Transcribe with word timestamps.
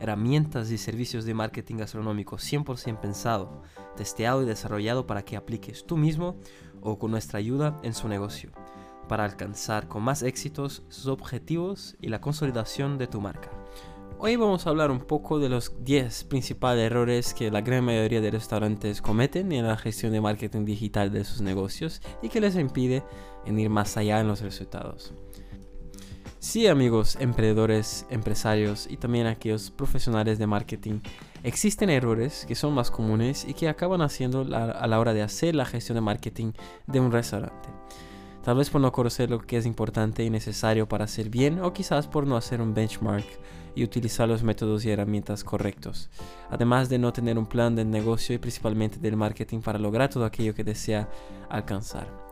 herramientas 0.00 0.70
y 0.70 0.78
servicios 0.78 1.24
de 1.24 1.34
marketing 1.34 1.76
gastronómico 1.76 2.36
100% 2.36 3.00
pensado, 3.00 3.62
testeado 3.96 4.42
y 4.42 4.46
desarrollado 4.46 5.06
para 5.06 5.24
que 5.24 5.36
apliques 5.36 5.84
tú 5.86 5.96
mismo 5.96 6.36
o 6.80 6.98
con 6.98 7.10
nuestra 7.10 7.38
ayuda 7.38 7.78
en 7.82 7.94
su 7.94 8.08
negocio, 8.08 8.50
para 9.08 9.24
alcanzar 9.24 9.86
con 9.88 10.02
más 10.02 10.22
éxitos 10.22 10.82
sus 10.88 11.06
objetivos 11.06 11.96
y 12.00 12.08
la 12.08 12.20
consolidación 12.20 12.98
de 12.98 13.06
tu 13.06 13.20
marca. 13.20 13.50
Hoy 14.22 14.36
vamos 14.36 14.66
a 14.66 14.70
hablar 14.70 14.90
un 14.90 15.00
poco 15.00 15.38
de 15.38 15.48
los 15.48 15.82
10 15.82 16.24
principales 16.24 16.84
errores 16.84 17.32
que 17.32 17.50
la 17.50 17.62
gran 17.62 17.84
mayoría 17.84 18.20
de 18.20 18.30
restaurantes 18.30 19.00
cometen 19.00 19.50
en 19.52 19.66
la 19.66 19.78
gestión 19.78 20.12
de 20.12 20.20
marketing 20.20 20.66
digital 20.66 21.10
de 21.10 21.24
sus 21.24 21.40
negocios 21.40 22.02
y 22.22 22.28
que 22.28 22.40
les 22.40 22.54
impide 22.56 23.02
en 23.46 23.58
ir 23.58 23.70
más 23.70 23.96
allá 23.96 24.20
en 24.20 24.28
los 24.28 24.42
resultados. 24.42 25.14
Sí, 26.42 26.66
amigos 26.68 27.18
emprendedores, 27.20 28.06
empresarios 28.08 28.86
y 28.90 28.96
también 28.96 29.26
aquellos 29.26 29.70
profesionales 29.70 30.38
de 30.38 30.46
marketing, 30.46 31.00
existen 31.42 31.90
errores 31.90 32.46
que 32.48 32.54
son 32.54 32.72
más 32.72 32.90
comunes 32.90 33.44
y 33.46 33.52
que 33.52 33.68
acaban 33.68 34.00
haciendo 34.00 34.40
a 34.56 34.86
la 34.86 34.98
hora 34.98 35.12
de 35.12 35.20
hacer 35.20 35.54
la 35.54 35.66
gestión 35.66 35.96
de 35.96 36.00
marketing 36.00 36.52
de 36.86 36.98
un 36.98 37.12
restaurante. 37.12 37.68
Tal 38.42 38.56
vez 38.56 38.70
por 38.70 38.80
no 38.80 38.90
conocer 38.90 39.28
lo 39.28 39.38
que 39.38 39.58
es 39.58 39.66
importante 39.66 40.24
y 40.24 40.30
necesario 40.30 40.88
para 40.88 41.04
hacer 41.04 41.28
bien 41.28 41.60
o 41.60 41.74
quizás 41.74 42.08
por 42.08 42.26
no 42.26 42.38
hacer 42.38 42.62
un 42.62 42.72
benchmark 42.72 43.26
y 43.74 43.84
utilizar 43.84 44.26
los 44.26 44.42
métodos 44.42 44.86
y 44.86 44.90
herramientas 44.90 45.44
correctos. 45.44 46.08
Además 46.48 46.88
de 46.88 46.98
no 46.98 47.12
tener 47.12 47.36
un 47.36 47.44
plan 47.44 47.76
de 47.76 47.84
negocio 47.84 48.34
y 48.34 48.38
principalmente 48.38 48.98
del 48.98 49.14
marketing 49.14 49.60
para 49.60 49.78
lograr 49.78 50.08
todo 50.08 50.24
aquello 50.24 50.54
que 50.54 50.64
desea 50.64 51.06
alcanzar. 51.50 52.29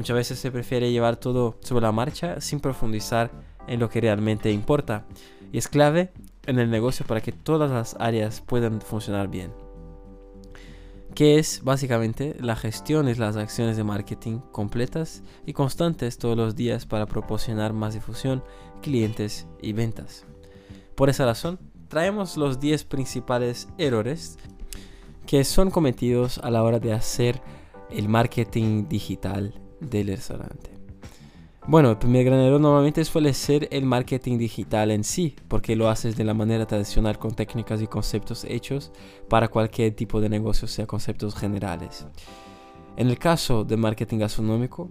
Muchas 0.00 0.16
veces 0.16 0.38
se 0.38 0.50
prefiere 0.50 0.90
llevar 0.90 1.16
todo 1.16 1.58
sobre 1.60 1.82
la 1.82 1.92
marcha 1.92 2.40
sin 2.40 2.58
profundizar 2.58 3.30
en 3.66 3.80
lo 3.80 3.90
que 3.90 4.00
realmente 4.00 4.50
importa. 4.50 5.04
Y 5.52 5.58
es 5.58 5.68
clave 5.68 6.10
en 6.46 6.58
el 6.58 6.70
negocio 6.70 7.04
para 7.04 7.20
que 7.20 7.32
todas 7.32 7.70
las 7.70 7.96
áreas 8.00 8.40
puedan 8.40 8.80
funcionar 8.80 9.28
bien. 9.28 9.52
Que 11.14 11.38
es 11.38 11.62
básicamente 11.62 12.34
la 12.40 12.56
gestión 12.56 13.04
de 13.04 13.16
las 13.16 13.36
acciones 13.36 13.76
de 13.76 13.84
marketing 13.84 14.38
completas 14.52 15.22
y 15.44 15.52
constantes 15.52 16.16
todos 16.16 16.34
los 16.34 16.56
días 16.56 16.86
para 16.86 17.04
proporcionar 17.04 17.74
más 17.74 17.92
difusión, 17.92 18.42
clientes 18.80 19.48
y 19.60 19.74
ventas. 19.74 20.24
Por 20.94 21.10
esa 21.10 21.26
razón, 21.26 21.58
traemos 21.88 22.38
los 22.38 22.58
10 22.58 22.84
principales 22.84 23.68
errores 23.76 24.38
que 25.26 25.44
son 25.44 25.70
cometidos 25.70 26.38
a 26.38 26.50
la 26.50 26.62
hora 26.62 26.78
de 26.78 26.94
hacer 26.94 27.42
el 27.90 28.08
marketing 28.08 28.88
digital 28.88 29.60
del 29.80 30.08
restaurante. 30.08 30.70
Bueno, 31.66 31.90
el 31.90 31.98
primer 31.98 32.24
gran 32.24 32.40
error 32.40 32.60
normalmente 32.60 33.04
suele 33.04 33.34
ser 33.34 33.68
el 33.70 33.84
marketing 33.84 34.38
digital 34.38 34.90
en 34.90 35.04
sí, 35.04 35.36
porque 35.46 35.76
lo 35.76 35.88
haces 35.88 36.16
de 36.16 36.24
la 36.24 36.34
manera 36.34 36.66
tradicional 36.66 37.18
con 37.18 37.34
técnicas 37.34 37.82
y 37.82 37.86
conceptos 37.86 38.44
hechos 38.44 38.90
para 39.28 39.48
cualquier 39.48 39.94
tipo 39.94 40.20
de 40.20 40.28
negocio, 40.28 40.66
sea 40.66 40.86
conceptos 40.86 41.34
generales. 41.34 42.06
En 42.96 43.08
el 43.08 43.18
caso 43.18 43.64
del 43.64 43.78
marketing 43.78 44.18
gastronómico, 44.18 44.90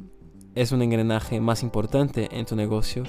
es 0.56 0.72
un 0.72 0.82
engranaje 0.82 1.42
más 1.42 1.64
importante 1.64 2.30
en 2.32 2.46
tu 2.46 2.56
negocio 2.56 3.04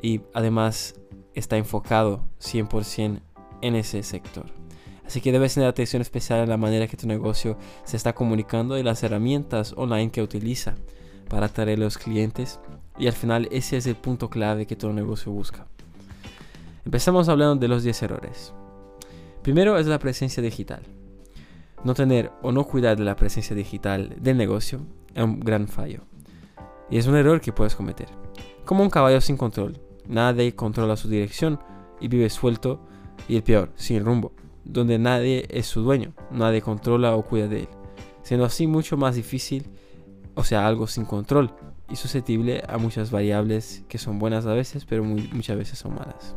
y 0.00 0.20
además 0.34 0.94
está 1.34 1.56
enfocado 1.56 2.24
100% 2.40 3.20
en 3.62 3.74
ese 3.74 4.02
sector. 4.02 4.46
Así 5.04 5.20
que 5.22 5.32
debes 5.32 5.54
tener 5.54 5.68
atención 5.68 6.02
especial 6.02 6.40
en 6.40 6.50
la 6.50 6.58
manera 6.58 6.86
que 6.86 6.96
tu 6.96 7.06
negocio 7.06 7.56
se 7.84 7.96
está 7.96 8.14
comunicando 8.14 8.78
y 8.78 8.82
las 8.82 9.02
herramientas 9.02 9.72
online 9.76 10.10
que 10.10 10.22
utiliza 10.22 10.74
para 11.28 11.46
atraer 11.46 11.78
a 11.78 11.82
los 11.82 11.98
clientes 11.98 12.60
y 12.98 13.06
al 13.06 13.12
final 13.12 13.48
ese 13.50 13.76
es 13.76 13.86
el 13.86 13.96
punto 13.96 14.28
clave 14.30 14.66
que 14.66 14.76
todo 14.76 14.92
negocio 14.92 15.32
busca. 15.32 15.66
Empezamos 16.84 17.28
hablando 17.28 17.56
de 17.56 17.68
los 17.68 17.82
10 17.82 18.02
errores. 18.02 18.52
Primero 19.42 19.78
es 19.78 19.86
la 19.86 19.98
presencia 19.98 20.42
digital. 20.42 20.82
No 21.84 21.94
tener 21.94 22.32
o 22.42 22.50
no 22.50 22.64
cuidar 22.64 22.96
de 22.96 23.04
la 23.04 23.16
presencia 23.16 23.54
digital 23.54 24.16
del 24.20 24.36
negocio 24.36 24.80
es 25.14 25.22
un 25.22 25.38
gran 25.40 25.68
fallo. 25.68 26.00
Y 26.90 26.98
es 26.98 27.06
un 27.06 27.16
error 27.16 27.40
que 27.40 27.52
puedes 27.52 27.74
cometer. 27.74 28.08
Como 28.64 28.82
un 28.82 28.90
caballo 28.90 29.20
sin 29.20 29.36
control. 29.36 29.78
Nadie 30.06 30.54
controla 30.54 30.96
su 30.96 31.08
dirección 31.08 31.60
y 32.00 32.08
vive 32.08 32.30
suelto 32.30 32.80
y 33.28 33.36
el 33.36 33.42
peor, 33.42 33.72
sin 33.76 34.04
rumbo, 34.04 34.32
donde 34.64 34.98
nadie 34.98 35.46
es 35.50 35.66
su 35.66 35.82
dueño, 35.82 36.14
nadie 36.30 36.62
controla 36.62 37.14
o 37.14 37.22
cuida 37.22 37.48
de 37.48 37.60
él, 37.60 37.68
siendo 38.22 38.46
así 38.46 38.66
mucho 38.66 38.96
más 38.96 39.16
difícil 39.16 39.66
o 40.38 40.44
sea, 40.44 40.68
algo 40.68 40.86
sin 40.86 41.04
control 41.04 41.52
y 41.90 41.96
susceptible 41.96 42.62
a 42.68 42.78
muchas 42.78 43.10
variables 43.10 43.82
que 43.88 43.98
son 43.98 44.20
buenas 44.20 44.46
a 44.46 44.54
veces, 44.54 44.84
pero 44.84 45.02
muchas 45.02 45.58
veces 45.58 45.80
son 45.80 45.96
malas. 45.96 46.36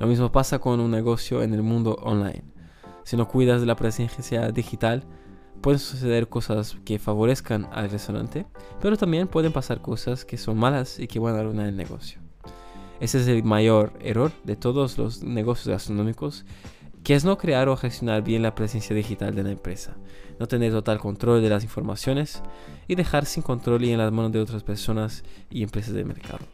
Lo 0.00 0.08
mismo 0.08 0.32
pasa 0.32 0.58
con 0.58 0.80
un 0.80 0.90
negocio 0.90 1.44
en 1.44 1.54
el 1.54 1.62
mundo 1.62 1.96
online. 2.02 2.42
Si 3.04 3.16
no 3.16 3.28
cuidas 3.28 3.60
de 3.60 3.68
la 3.68 3.76
presencia 3.76 4.50
digital, 4.50 5.04
pueden 5.60 5.78
suceder 5.78 6.28
cosas 6.28 6.76
que 6.84 6.98
favorezcan 6.98 7.68
al 7.70 7.88
restaurante, 7.88 8.46
pero 8.80 8.96
también 8.96 9.28
pueden 9.28 9.52
pasar 9.52 9.80
cosas 9.80 10.24
que 10.24 10.36
son 10.36 10.58
malas 10.58 10.98
y 10.98 11.06
que 11.06 11.20
van 11.20 11.36
a 11.36 11.40
arruinar 11.40 11.68
el 11.68 11.76
negocio. 11.76 12.20
Ese 12.98 13.20
es 13.20 13.28
el 13.28 13.44
mayor 13.44 13.92
error 14.00 14.32
de 14.42 14.56
todos 14.56 14.98
los 14.98 15.22
negocios 15.22 15.68
gastronómicos 15.68 16.44
que 17.04 17.14
es 17.14 17.24
no 17.24 17.38
crear 17.38 17.68
o 17.68 17.76
gestionar 17.76 18.22
bien 18.22 18.42
la 18.42 18.54
presencia 18.54 18.94
digital 18.94 19.34
de 19.34 19.42
la 19.42 19.50
empresa, 19.50 19.96
no 20.38 20.48
tener 20.48 20.72
total 20.72 20.98
control 20.98 21.42
de 21.42 21.48
las 21.48 21.64
informaciones 21.64 22.42
y 22.88 22.94
dejar 22.94 23.26
sin 23.26 23.42
control 23.42 23.84
y 23.84 23.92
en 23.92 23.98
las 23.98 24.12
manos 24.12 24.32
de 24.32 24.40
otras 24.40 24.62
personas 24.62 25.24
y 25.50 25.62
empresas 25.62 25.94
de 25.94 26.04
mercado, 26.04 26.44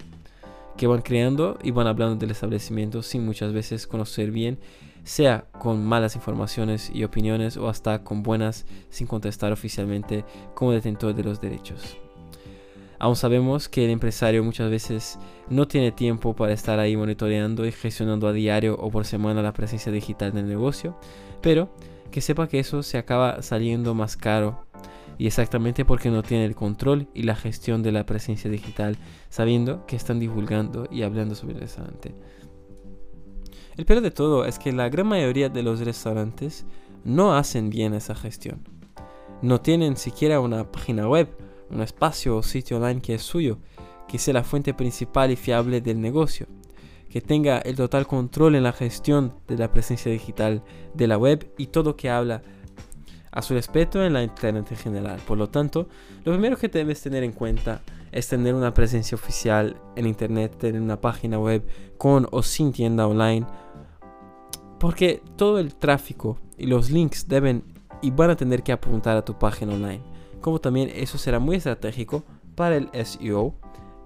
que 0.77 0.87
van 0.87 1.03
creando 1.03 1.59
y 1.63 1.71
van 1.71 1.87
hablando 1.87 2.17
del 2.17 2.31
establecimiento 2.31 3.03
sin 3.03 3.25
muchas 3.25 3.53
veces 3.53 3.87
conocer 3.87 4.31
bien, 4.31 4.59
sea 5.05 5.47
con 5.59 5.85
malas 5.85 6.17
informaciones 6.17 6.91
y 6.93 7.05
opiniones 7.05 7.57
o 7.57 7.69
hasta 7.69 8.03
con 8.03 8.23
buenas 8.23 8.67
sin 8.91 9.07
contestar 9.07 9.53
oficialmente 9.53 10.25
como 10.55 10.73
detentor 10.73 11.15
de 11.15 11.25
los 11.25 11.41
derechos. 11.41 11.97
Aún 12.99 13.17
sabemos 13.17 13.69
que 13.69 13.85
el 13.85 13.91
empresario 13.91 14.43
muchas 14.43 14.71
veces 14.71 15.19
no 15.49 15.69
tiene 15.69 15.93
tiempo 15.93 16.35
para 16.35 16.53
estar 16.53 16.79
ahí 16.79 16.97
monitoreando 16.97 17.67
y 17.67 17.73
gestionando 17.73 18.27
a 18.27 18.33
diario 18.33 18.77
o 18.79 18.91
por 18.91 19.05
semana 19.05 19.43
la 19.43 19.53
presencia 19.53 19.93
digital 19.93 20.33
del 20.33 20.49
negocio, 20.49 20.99
pero 21.43 21.71
que 22.11 22.21
sepa 22.21 22.49
que 22.49 22.59
eso 22.59 22.83
se 22.83 22.99
acaba 22.99 23.43
saliendo 23.43 23.95
más 23.95 24.17
caro 24.17 24.67
y 25.19 25.27
exactamente 25.27 25.85
porque 25.85 26.11
no 26.11 26.23
tiene 26.23 26.45
el 26.45 26.55
control 26.55 27.09
y 27.15 27.23
la 27.23 27.37
gestión 27.37 27.83
de 27.83 27.93
la 27.93 28.05
presencia 28.05 28.51
digital, 28.51 28.97
sabiendo 29.29 29.87
que 29.87 29.97
están 29.97 30.21
divulgando 30.21 30.89
y 30.91 31.03
hablando 31.03 31.35
sobre 31.35 31.55
el 31.55 31.61
restaurante. 31.61 32.15
El 33.77 33.85
peor 33.85 34.01
de 34.01 34.11
todo 34.11 34.45
es 34.47 34.59
que 34.59 34.73
la 34.73 34.89
gran 34.89 35.07
mayoría 35.07 35.49
de 35.49 35.63
los 35.63 35.81
restaurantes 35.81 36.67
no 37.05 37.37
hacen 37.37 37.71
bien 37.71 37.95
esa 37.95 38.15
gestión. 38.15 38.61
No 39.43 39.61
tienen 39.61 39.97
siquiera 39.97 40.41
una 40.41 40.71
página 40.71 41.09
web 41.09 41.29
un 41.71 41.83
espacio 41.83 42.37
o 42.37 42.43
sitio 42.43 42.77
online 42.77 43.01
que 43.01 43.15
es 43.15 43.23
suyo, 43.23 43.59
que 44.09 44.19
sea 44.19 44.35
la 44.35 44.45
fuente 44.45 44.75
principal 44.75 45.31
y 45.31 45.37
fiable 45.37 45.81
del 45.81 46.01
negocio, 46.01 46.47
que 47.09 47.21
tenga 47.21 47.59
el 47.59 47.77
total 47.77 48.07
control 48.07 48.55
en 48.55 48.63
la 48.63 48.73
gestión 48.73 49.35
de 49.49 49.59
la 49.59 49.73
presencia 49.73 50.11
digital 50.11 50.63
de 50.95 51.07
la 51.07 51.19
web 51.19 51.53
y 51.57 51.69
todo 51.69 51.97
que 51.97 52.11
habla 52.11 52.43
a 53.33 53.43
su 53.43 53.55
respeto 53.55 54.03
en 54.05 54.13
la 54.13 54.23
internet 54.23 54.69
en 54.71 54.77
general. 54.79 55.21
Por 55.27 55.39
lo 55.39 55.49
tanto, 55.49 55.89
lo 56.25 56.33
primero 56.33 56.57
que 56.57 56.69
debes 56.69 57.03
tener 57.03 57.23
en 57.23 57.33
cuenta 57.33 57.83
es 58.13 58.29
tener 58.29 58.55
una 58.55 58.73
presencia 58.73 59.15
oficial 59.15 59.77
en 59.95 60.07
internet, 60.07 60.57
tener 60.57 60.81
una 60.81 61.01
página 61.01 61.39
web 61.39 61.67
con 61.99 62.27
o 62.31 62.43
sin 62.43 62.73
tienda 62.73 63.07
online, 63.07 63.47
porque 64.81 65.23
todo 65.37 65.59
el 65.59 65.75
tráfico 65.75 66.39
y 66.57 66.67
los 66.67 66.91
links 66.91 67.29
deben 67.29 67.63
y 68.01 68.11
van 68.11 68.31
a 68.31 68.37
tener 68.37 68.63
que 68.63 68.73
apuntar 68.73 69.17
a 69.17 69.25
tu 69.25 69.39
página 69.39 69.75
online 69.75 70.16
como 70.41 70.61
también 70.61 70.91
eso 70.95 71.19
será 71.19 71.39
muy 71.39 71.57
estratégico 71.57 72.25
para 72.55 72.77
el 72.77 72.89
SEO, 73.05 73.55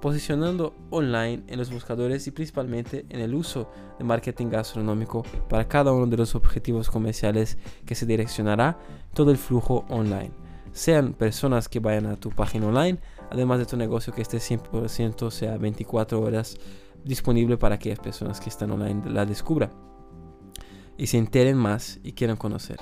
posicionando 0.01 0.75
online 0.91 1.43
en 1.47 1.59
los 1.59 1.71
buscadores 1.71 2.27
y 2.27 2.31
principalmente 2.31 3.05
en 3.11 3.21
el 3.21 3.35
uso 3.35 3.71
de 3.99 4.05
marketing 4.05 4.49
gastronómico 4.49 5.23
para 5.49 5.69
cada 5.69 5.93
uno 5.93 6.07
de 6.07 6.17
los 6.17 6.35
objetivos 6.35 6.89
comerciales 6.91 7.59
que 7.85 7.95
se 7.95 8.07
direccionará 8.07 8.79
todo 9.13 9.31
el 9.31 9.37
flujo 9.37 9.85
online. 9.89 10.33
Sean 10.73 11.13
personas 11.13 11.69
que 11.69 11.81
vayan 11.81 12.07
a 12.07 12.17
tu 12.17 12.31
página 12.31 12.69
online, 12.69 12.99
además 13.31 13.59
de 13.59 13.67
tu 13.67 13.77
negocio 13.77 14.13
que 14.13 14.23
esté 14.23 14.39
100% 14.39 15.31
sea 15.31 15.59
24 15.59 16.21
horas 16.21 16.57
disponible 17.05 17.57
para 17.57 17.75
aquellas 17.75 17.99
personas 17.99 18.41
que 18.41 18.49
están 18.51 18.71
online 18.71 19.03
la 19.11 19.27
descubran 19.27 19.71
y 20.97 21.07
se 21.07 21.17
enteren 21.19 21.57
más 21.57 21.99
y 22.03 22.13
quieran 22.13 22.37
conocer. 22.37 22.79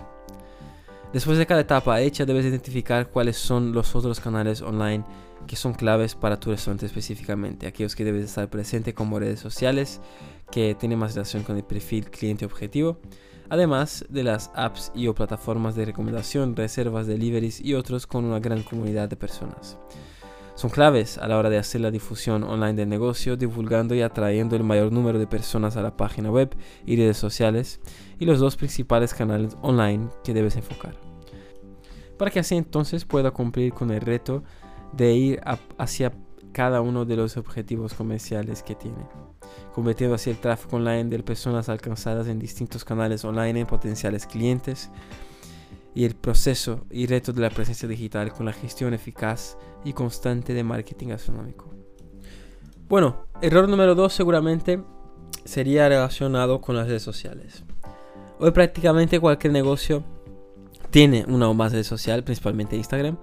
Después 1.12 1.38
de 1.38 1.46
cada 1.46 1.62
etapa 1.62 2.00
hecha, 2.02 2.26
debes 2.26 2.44
identificar 2.44 3.08
cuáles 3.08 3.38
son 3.38 3.72
los 3.72 3.94
otros 3.96 4.20
canales 4.20 4.60
online 4.60 5.04
que 5.46 5.56
son 5.56 5.72
claves 5.72 6.14
para 6.14 6.38
tu 6.38 6.50
restaurante 6.50 6.84
específicamente, 6.84 7.66
aquellos 7.66 7.96
que 7.96 8.04
debes 8.04 8.26
estar 8.26 8.50
presente 8.50 8.92
como 8.92 9.18
redes 9.18 9.40
sociales, 9.40 10.00
que 10.50 10.74
tienen 10.74 10.98
más 10.98 11.14
relación 11.14 11.44
con 11.44 11.56
el 11.56 11.64
perfil 11.64 12.10
cliente 12.10 12.44
objetivo, 12.44 12.98
además 13.48 14.04
de 14.10 14.24
las 14.24 14.50
apps 14.54 14.92
y 14.94 15.06
o 15.06 15.14
plataformas 15.14 15.74
de 15.74 15.86
recomendación, 15.86 16.54
reservas, 16.54 17.06
deliveries 17.06 17.60
y 17.60 17.72
otros 17.74 18.06
con 18.06 18.26
una 18.26 18.40
gran 18.40 18.62
comunidad 18.62 19.08
de 19.08 19.16
personas. 19.16 19.78
Son 20.58 20.70
claves 20.70 21.18
a 21.18 21.28
la 21.28 21.38
hora 21.38 21.50
de 21.50 21.56
hacer 21.56 21.82
la 21.82 21.92
difusión 21.92 22.42
online 22.42 22.74
del 22.74 22.88
negocio, 22.88 23.36
divulgando 23.36 23.94
y 23.94 24.02
atrayendo 24.02 24.56
el 24.56 24.64
mayor 24.64 24.90
número 24.90 25.20
de 25.20 25.28
personas 25.28 25.76
a 25.76 25.82
la 25.82 25.96
página 25.96 26.32
web 26.32 26.52
y 26.84 26.96
redes 26.96 27.16
sociales, 27.16 27.78
y 28.18 28.24
los 28.24 28.40
dos 28.40 28.56
principales 28.56 29.14
canales 29.14 29.56
online 29.62 30.08
que 30.24 30.34
debes 30.34 30.56
enfocar. 30.56 30.96
Para 32.18 32.32
que 32.32 32.40
así 32.40 32.56
entonces 32.56 33.04
pueda 33.04 33.30
cumplir 33.30 33.72
con 33.72 33.92
el 33.92 34.00
reto 34.00 34.42
de 34.92 35.12
ir 35.12 35.40
hacia 35.78 36.12
cada 36.50 36.80
uno 36.80 37.04
de 37.04 37.14
los 37.14 37.36
objetivos 37.36 37.94
comerciales 37.94 38.64
que 38.64 38.74
tiene, 38.74 39.06
convirtiendo 39.76 40.16
así 40.16 40.28
el 40.28 40.38
tráfico 40.38 40.74
online 40.74 41.04
de 41.04 41.22
personas 41.22 41.68
alcanzadas 41.68 42.26
en 42.26 42.40
distintos 42.40 42.84
canales 42.84 43.24
online 43.24 43.60
en 43.60 43.66
potenciales 43.68 44.26
clientes 44.26 44.90
y 45.98 46.04
el 46.04 46.14
proceso 46.14 46.86
y 46.92 47.08
reto 47.08 47.32
de 47.32 47.40
la 47.40 47.50
presencia 47.50 47.88
digital 47.88 48.32
con 48.32 48.46
la 48.46 48.52
gestión 48.52 48.94
eficaz 48.94 49.58
y 49.84 49.94
constante 49.94 50.54
de 50.54 50.62
marketing 50.62 51.08
gastronómico. 51.08 51.74
Bueno, 52.88 53.24
error 53.42 53.68
número 53.68 53.96
dos 53.96 54.12
seguramente 54.12 54.80
sería 55.44 55.88
relacionado 55.88 56.60
con 56.60 56.76
las 56.76 56.86
redes 56.86 57.02
sociales. 57.02 57.64
Hoy 58.38 58.52
prácticamente 58.52 59.18
cualquier 59.18 59.52
negocio 59.52 60.04
tiene 60.90 61.24
una 61.26 61.48
o 61.48 61.54
más 61.54 61.72
red 61.72 61.82
social, 61.82 62.22
principalmente 62.22 62.76
Instagram, 62.76 63.18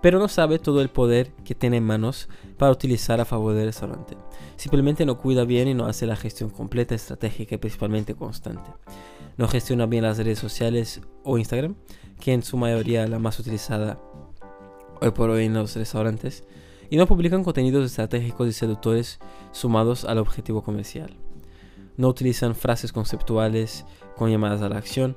pero 0.00 0.20
no 0.20 0.28
sabe 0.28 0.60
todo 0.60 0.82
el 0.82 0.88
poder 0.88 1.32
que 1.44 1.56
tiene 1.56 1.78
en 1.78 1.84
manos 1.84 2.28
para 2.58 2.70
utilizar 2.70 3.20
a 3.20 3.24
favor 3.24 3.54
del 3.54 3.66
restaurante. 3.66 4.16
Simplemente 4.54 5.04
no 5.04 5.18
cuida 5.18 5.44
bien 5.44 5.66
y 5.66 5.74
no 5.74 5.86
hace 5.86 6.06
la 6.06 6.14
gestión 6.14 6.50
completa, 6.50 6.94
estratégica 6.94 7.56
y 7.56 7.58
principalmente 7.58 8.14
constante. 8.14 8.70
No 9.36 9.48
gestiona 9.48 9.86
bien 9.86 10.04
las 10.04 10.18
redes 10.18 10.38
sociales 10.38 11.00
o 11.24 11.38
Instagram, 11.38 11.74
que 12.20 12.32
en 12.32 12.42
su 12.42 12.56
mayoría 12.56 13.06
la 13.06 13.18
más 13.18 13.38
utilizada 13.38 13.98
hoy 15.00 15.10
por 15.10 15.30
hoy 15.30 15.46
en 15.46 15.54
los 15.54 15.74
restaurantes, 15.74 16.44
y 16.90 16.96
no 16.96 17.06
publican 17.06 17.44
contenidos 17.44 17.86
estratégicos 17.86 18.48
y 18.48 18.52
seductores 18.52 19.18
sumados 19.52 20.04
al 20.04 20.18
objetivo 20.18 20.62
comercial. 20.62 21.16
No 21.96 22.08
utilizan 22.08 22.54
frases 22.54 22.92
conceptuales 22.92 23.86
con 24.16 24.30
llamadas 24.30 24.60
a 24.62 24.68
la 24.68 24.78
acción 24.78 25.16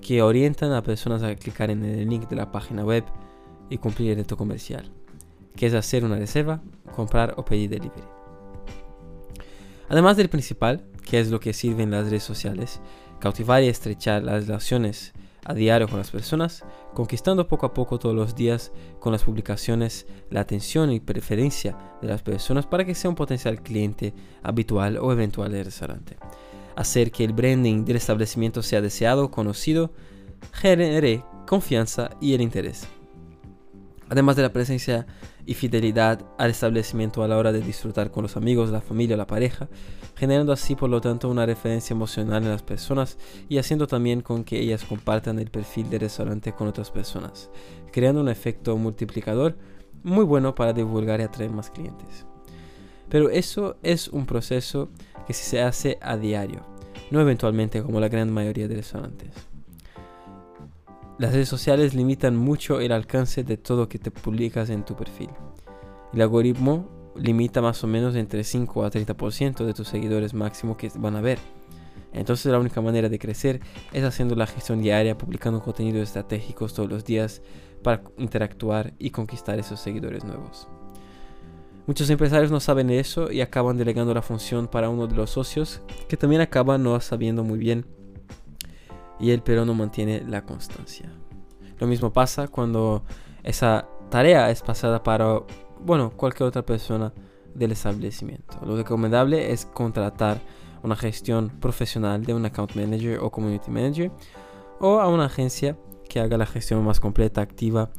que 0.00 0.22
orientan 0.22 0.72
a 0.72 0.82
personas 0.82 1.22
a 1.22 1.34
clicar 1.34 1.70
en 1.70 1.84
el 1.84 2.08
link 2.08 2.28
de 2.28 2.36
la 2.36 2.52
página 2.52 2.84
web 2.84 3.04
y 3.70 3.78
cumplir 3.78 4.10
el 4.10 4.18
reto 4.18 4.36
comercial, 4.36 4.90
que 5.56 5.66
es 5.66 5.74
hacer 5.74 6.04
una 6.04 6.16
reserva, 6.16 6.62
comprar 6.94 7.34
o 7.36 7.44
pedir 7.44 7.70
delivery. 7.70 8.06
Además 9.88 10.16
del 10.16 10.28
principal, 10.28 10.84
que 11.04 11.18
es 11.18 11.30
lo 11.30 11.40
que 11.40 11.54
sirven 11.54 11.90
las 11.90 12.04
redes 12.04 12.22
sociales, 12.22 12.80
cautivar 13.18 13.62
y 13.62 13.68
estrechar 13.68 14.22
las 14.22 14.46
relaciones 14.46 15.14
a 15.44 15.54
diario 15.54 15.88
con 15.88 15.98
las 15.98 16.10
personas, 16.10 16.64
conquistando 16.94 17.48
poco 17.48 17.66
a 17.66 17.74
poco 17.74 17.98
todos 17.98 18.14
los 18.14 18.34
días 18.34 18.72
con 19.00 19.12
las 19.12 19.24
publicaciones 19.24 20.06
la 20.30 20.40
atención 20.40 20.92
y 20.92 21.00
preferencia 21.00 21.76
de 22.02 22.08
las 22.08 22.22
personas 22.22 22.66
para 22.66 22.84
que 22.84 22.94
sea 22.94 23.10
un 23.10 23.16
potencial 23.16 23.62
cliente 23.62 24.14
habitual 24.42 24.98
o 24.98 25.12
eventual 25.12 25.52
del 25.52 25.64
restaurante. 25.64 26.16
Hacer 26.76 27.10
que 27.10 27.24
el 27.24 27.32
branding 27.32 27.84
del 27.84 27.96
establecimiento 27.96 28.62
sea 28.62 28.80
deseado, 28.80 29.30
conocido, 29.30 29.92
genere 30.52 31.24
confianza 31.46 32.10
y 32.20 32.34
el 32.34 32.42
interés 32.42 32.88
además 34.10 34.36
de 34.36 34.42
la 34.42 34.52
presencia 34.52 35.06
y 35.46 35.54
fidelidad 35.54 36.24
al 36.38 36.50
establecimiento 36.50 37.22
a 37.22 37.28
la 37.28 37.36
hora 37.36 37.52
de 37.52 37.60
disfrutar 37.60 38.10
con 38.10 38.22
los 38.22 38.36
amigos, 38.36 38.70
la 38.70 38.80
familia 38.80 39.14
o 39.14 39.18
la 39.18 39.26
pareja, 39.26 39.68
generando 40.16 40.52
así 40.52 40.74
por 40.74 40.90
lo 40.90 41.00
tanto 41.00 41.28
una 41.28 41.46
referencia 41.46 41.94
emocional 41.94 42.42
en 42.42 42.50
las 42.50 42.62
personas 42.62 43.18
y 43.48 43.58
haciendo 43.58 43.86
también 43.86 44.20
con 44.20 44.44
que 44.44 44.60
ellas 44.60 44.84
compartan 44.84 45.38
el 45.38 45.50
perfil 45.50 45.90
del 45.90 46.00
restaurante 46.00 46.52
con 46.52 46.68
otras 46.68 46.90
personas, 46.90 47.50
creando 47.92 48.20
un 48.20 48.28
efecto 48.28 48.76
multiplicador 48.76 49.56
muy 50.02 50.24
bueno 50.24 50.54
para 50.54 50.72
divulgar 50.72 51.20
y 51.20 51.24
atraer 51.24 51.50
más 51.50 51.70
clientes. 51.70 52.26
Pero 53.08 53.30
eso 53.30 53.76
es 53.82 54.08
un 54.08 54.26
proceso 54.26 54.90
que 55.26 55.32
se 55.32 55.62
hace 55.62 55.98
a 56.00 56.16
diario, 56.16 56.66
no 57.10 57.20
eventualmente 57.20 57.82
como 57.82 58.00
la 58.00 58.08
gran 58.08 58.30
mayoría 58.30 58.68
de 58.68 58.76
restaurantes. 58.76 59.30
Las 61.18 61.32
redes 61.32 61.48
sociales 61.48 61.94
limitan 61.94 62.36
mucho 62.36 62.78
el 62.78 62.92
alcance 62.92 63.42
de 63.42 63.56
todo 63.56 63.88
que 63.88 63.98
te 63.98 64.12
publicas 64.12 64.70
en 64.70 64.84
tu 64.84 64.94
perfil. 64.94 65.30
El 66.14 66.22
algoritmo 66.22 67.12
limita 67.16 67.60
más 67.60 67.82
o 67.82 67.88
menos 67.88 68.14
entre 68.14 68.44
5 68.44 68.84
a 68.84 68.90
30% 68.90 69.64
de 69.64 69.74
tus 69.74 69.88
seguidores 69.88 70.32
máximo 70.32 70.76
que 70.76 70.92
van 70.94 71.16
a 71.16 71.20
ver. 71.20 71.40
Entonces 72.12 72.52
la 72.52 72.60
única 72.60 72.80
manera 72.80 73.08
de 73.08 73.18
crecer 73.18 73.60
es 73.92 74.04
haciendo 74.04 74.36
la 74.36 74.46
gestión 74.46 74.80
diaria, 74.80 75.18
publicando 75.18 75.60
contenidos 75.60 76.04
estratégicos 76.04 76.72
todos 76.72 76.88
los 76.88 77.04
días 77.04 77.42
para 77.82 78.02
interactuar 78.16 78.94
y 79.00 79.10
conquistar 79.10 79.58
esos 79.58 79.80
seguidores 79.80 80.24
nuevos. 80.24 80.68
Muchos 81.88 82.08
empresarios 82.10 82.52
no 82.52 82.60
saben 82.60 82.90
eso 82.90 83.32
y 83.32 83.40
acaban 83.40 83.76
delegando 83.76 84.14
la 84.14 84.22
función 84.22 84.68
para 84.68 84.88
uno 84.88 85.08
de 85.08 85.16
los 85.16 85.30
socios 85.30 85.82
que 86.06 86.16
también 86.16 86.42
acaba 86.42 86.78
no 86.78 87.00
sabiendo 87.00 87.42
muy 87.42 87.58
bien 87.58 87.97
y 89.20 89.30
el 89.30 89.42
pero 89.42 89.64
no 89.64 89.74
mantiene 89.74 90.22
la 90.26 90.44
constancia. 90.44 91.10
Lo 91.78 91.86
mismo 91.86 92.12
pasa 92.12 92.48
cuando 92.48 93.02
esa 93.42 93.86
tarea 94.10 94.50
es 94.50 94.62
pasada 94.62 95.02
para, 95.02 95.40
bueno, 95.80 96.10
cualquier 96.10 96.48
otra 96.48 96.62
persona 96.62 97.12
del 97.54 97.72
establecimiento. 97.72 98.58
Lo 98.64 98.76
recomendable 98.76 99.52
es 99.52 99.66
contratar 99.66 100.40
una 100.82 100.96
gestión 100.96 101.50
profesional 101.60 102.24
de 102.24 102.34
un 102.34 102.44
account 102.46 102.74
manager 102.74 103.18
o 103.20 103.30
community 103.30 103.70
manager 103.70 104.10
o 104.80 105.00
a 105.00 105.08
una 105.08 105.26
agencia 105.26 105.76
que 106.08 106.20
haga 106.20 106.38
la 106.38 106.46
gestión 106.46 106.84
más 106.84 107.00
completa, 107.00 107.40
activa 107.40 107.90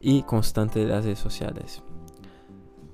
y 0.00 0.22
constante 0.22 0.80
de 0.80 0.86
las 0.86 1.04
redes 1.04 1.18
sociales. 1.18 1.82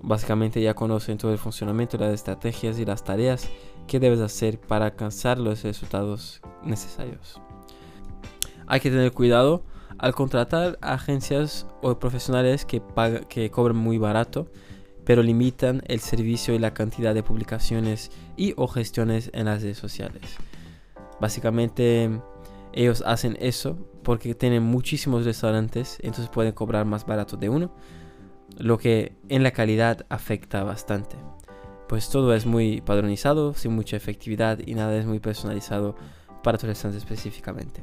Básicamente 0.00 0.60
ya 0.60 0.74
conocen 0.74 1.18
todo 1.18 1.32
el 1.32 1.38
funcionamiento, 1.38 1.96
las 1.98 2.14
estrategias 2.14 2.78
y 2.78 2.84
las 2.84 3.02
tareas 3.02 3.48
que 3.86 3.98
debes 3.98 4.20
hacer 4.20 4.60
para 4.60 4.86
alcanzar 4.86 5.38
los 5.38 5.62
resultados 5.62 6.40
necesarios. 6.62 7.40
Hay 8.68 8.80
que 8.80 8.90
tener 8.90 9.12
cuidado 9.12 9.64
al 9.98 10.14
contratar 10.14 10.78
agencias 10.82 11.66
o 11.82 11.98
profesionales 11.98 12.64
que, 12.64 12.82
que 13.28 13.50
cobran 13.50 13.76
muy 13.76 13.98
barato, 13.98 14.46
pero 15.04 15.22
limitan 15.22 15.82
el 15.86 16.00
servicio 16.00 16.54
y 16.54 16.58
la 16.58 16.74
cantidad 16.74 17.14
de 17.14 17.22
publicaciones 17.22 18.10
y 18.36 18.52
o 18.56 18.68
gestiones 18.68 19.30
en 19.32 19.46
las 19.46 19.62
redes 19.62 19.78
sociales. 19.78 20.36
Básicamente 21.18 22.10
ellos 22.72 23.02
hacen 23.06 23.36
eso 23.40 23.78
porque 24.02 24.34
tienen 24.34 24.62
muchísimos 24.62 25.24
restaurantes, 25.24 25.98
entonces 26.02 26.28
pueden 26.28 26.52
cobrar 26.52 26.84
más 26.84 27.06
barato 27.06 27.36
de 27.36 27.48
uno, 27.48 27.74
lo 28.58 28.78
que 28.78 29.16
en 29.28 29.42
la 29.42 29.50
calidad 29.50 30.06
afecta 30.10 30.62
bastante. 30.62 31.16
Pues 31.88 32.10
todo 32.10 32.34
es 32.34 32.44
muy 32.44 32.82
padronizado, 32.82 33.54
sin 33.54 33.72
mucha 33.72 33.96
efectividad 33.96 34.58
y 34.64 34.74
nada 34.74 34.94
es 34.96 35.06
muy 35.06 35.20
personalizado 35.20 35.96
para 36.42 36.58
tu 36.58 36.66
restaurante 36.66 36.98
específicamente. 36.98 37.80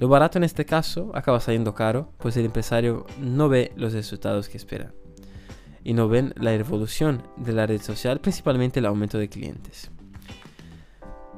Lo 0.00 0.08
barato 0.08 0.38
en 0.38 0.44
este 0.44 0.64
caso 0.64 1.10
acaba 1.14 1.40
saliendo 1.40 1.74
caro, 1.74 2.10
pues 2.16 2.34
el 2.38 2.46
empresario 2.46 3.04
no 3.20 3.50
ve 3.50 3.70
los 3.76 3.92
resultados 3.92 4.48
que 4.48 4.56
espera 4.56 4.94
y 5.84 5.92
no 5.92 6.08
ven 6.08 6.32
la 6.36 6.54
evolución 6.54 7.22
de 7.36 7.52
la 7.52 7.66
red 7.66 7.82
social, 7.82 8.18
principalmente 8.18 8.80
el 8.80 8.86
aumento 8.86 9.18
de 9.18 9.28
clientes. 9.28 9.90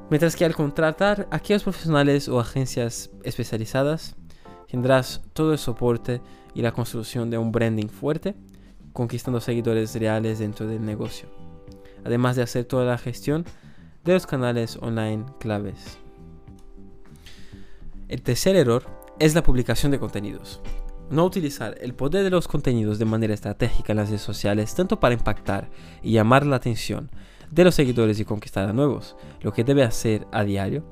Mientras 0.09 0.37
que 0.37 0.45
al 0.45 0.55
contratar 0.55 1.27
a 1.29 1.35
aquellos 1.35 1.63
profesionales 1.63 2.29
o 2.29 2.39
agencias 2.39 3.09
especializadas, 3.23 4.15
tendrás 4.71 5.21
todo 5.33 5.51
el 5.51 5.59
soporte 5.59 6.21
y 6.53 6.61
la 6.61 6.71
construcción 6.71 7.29
de 7.29 7.37
un 7.37 7.51
branding 7.51 7.87
fuerte, 7.87 8.33
conquistando 8.93 9.41
seguidores 9.41 9.93
reales 9.95 10.39
dentro 10.39 10.67
del 10.67 10.85
negocio, 10.85 11.27
además 12.05 12.37
de 12.37 12.43
hacer 12.43 12.63
toda 12.63 12.85
la 12.85 12.97
gestión 12.97 13.43
de 14.05 14.13
los 14.13 14.25
canales 14.25 14.77
online 14.81 15.25
claves. 15.41 16.02
El 18.13 18.21
tercer 18.21 18.55
error 18.55 18.85
es 19.17 19.33
la 19.33 19.41
publicación 19.41 19.91
de 19.91 19.97
contenidos. 19.97 20.61
No 21.09 21.25
utilizar 21.25 21.75
el 21.81 21.95
poder 21.95 22.23
de 22.23 22.29
los 22.29 22.47
contenidos 22.47 22.99
de 22.99 23.05
manera 23.05 23.33
estratégica 23.33 23.91
en 23.91 23.97
las 23.97 24.09
redes 24.09 24.21
sociales, 24.21 24.75
tanto 24.75 24.99
para 24.99 25.15
impactar 25.15 25.71
y 26.03 26.11
llamar 26.11 26.45
la 26.45 26.57
atención 26.57 27.09
de 27.49 27.63
los 27.63 27.73
seguidores 27.73 28.19
y 28.19 28.25
conquistar 28.25 28.69
a 28.69 28.73
nuevos, 28.73 29.15
lo 29.41 29.51
que 29.51 29.63
debe 29.63 29.81
hacer 29.81 30.27
a 30.31 30.43
diario, 30.43 30.85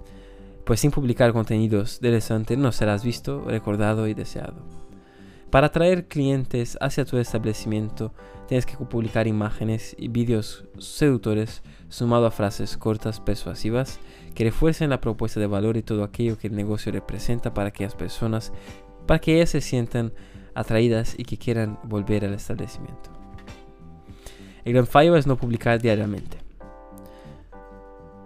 pues 0.66 0.80
sin 0.80 0.90
publicar 0.90 1.32
contenidos 1.32 2.00
restaurante 2.01 2.58
no 2.58 2.72
serás 2.72 3.04
visto, 3.04 3.44
recordado 3.46 4.08
y 4.08 4.16
deseado. 4.16 4.66
Para 5.51 5.68
atraer 5.68 6.08
clientes 6.08 6.75
hacia 6.82 7.06
tu 7.06 7.18
establecimiento, 7.18 8.16
tienes 8.48 8.66
que 8.66 8.78
publicar 8.78 9.28
imágenes 9.28 9.96
y 10.00 10.08
vídeos 10.08 10.66
seductores 10.80 11.62
sumado 11.92 12.26
a 12.26 12.32
frases 12.32 12.78
cortas 12.78 13.20
persuasivas 13.20 14.00
que 14.34 14.46
refuercen 14.46 14.90
la 14.90 15.02
propuesta 15.02 15.40
de 15.40 15.48
valor 15.48 15.76
y 15.76 15.84
todo 15.84 16.04
aquello 16.04 16.38
que 16.38 16.48
el 16.48 16.56
negocio 16.56 16.92
representa 16.92 17.54
para 17.54 17.68
aquellas 17.68 17.96
personas 17.96 18.54
para 19.06 19.20
que 19.20 19.36
ellas 19.36 19.50
se 19.50 19.62
sientan 19.62 20.14
atraídas 20.56 21.16
y 21.18 21.26
que 21.26 21.38
quieran 21.38 21.78
volver 21.84 22.24
al 22.24 22.34
establecimiento. 22.34 23.12
El 24.64 24.74
gran 24.74 24.88
fallo 24.88 25.18
es 25.18 25.28
no 25.28 25.36
publicar 25.36 25.82
diariamente. 25.82 26.38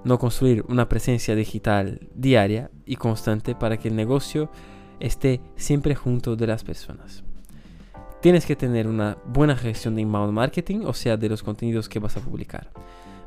No 0.04 0.20
construir 0.20 0.64
una 0.68 0.88
presencia 0.88 1.36
digital 1.36 2.08
diaria 2.14 2.70
y 2.86 2.98
constante 2.98 3.56
para 3.56 3.78
que 3.78 3.88
el 3.88 3.96
negocio 3.96 4.52
esté 5.00 5.42
siempre 5.56 5.96
junto 5.96 6.36
de 6.36 6.46
las 6.46 6.64
personas. 6.64 7.24
Tienes 8.22 8.46
que 8.46 8.56
tener 8.56 8.88
una 8.88 9.18
buena 9.26 9.56
gestión 9.56 9.96
de 9.96 10.02
inbound 10.02 10.34
marketing, 10.34 10.82
o 10.86 10.94
sea, 10.94 11.18
de 11.18 11.30
los 11.30 11.42
contenidos 11.42 11.90
que 11.90 12.00
vas 12.00 12.16
a 12.18 12.22
publicar, 12.22 12.70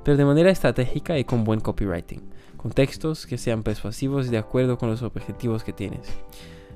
pero 0.08 0.16
de 0.16 0.24
manera 0.24 0.50
estratégica 0.50 1.18
y 1.18 1.24
con 1.24 1.44
buen 1.44 1.60
copywriting, 1.60 2.22
con 2.56 2.72
textos 2.72 3.26
que 3.26 3.36
sean 3.36 3.62
persuasivos 3.62 4.26
y 4.26 4.30
de 4.30 4.38
acuerdo 4.38 4.78
con 4.78 4.88
los 4.88 5.02
objetivos 5.02 5.62
que 5.62 5.74
tienes 5.74 6.00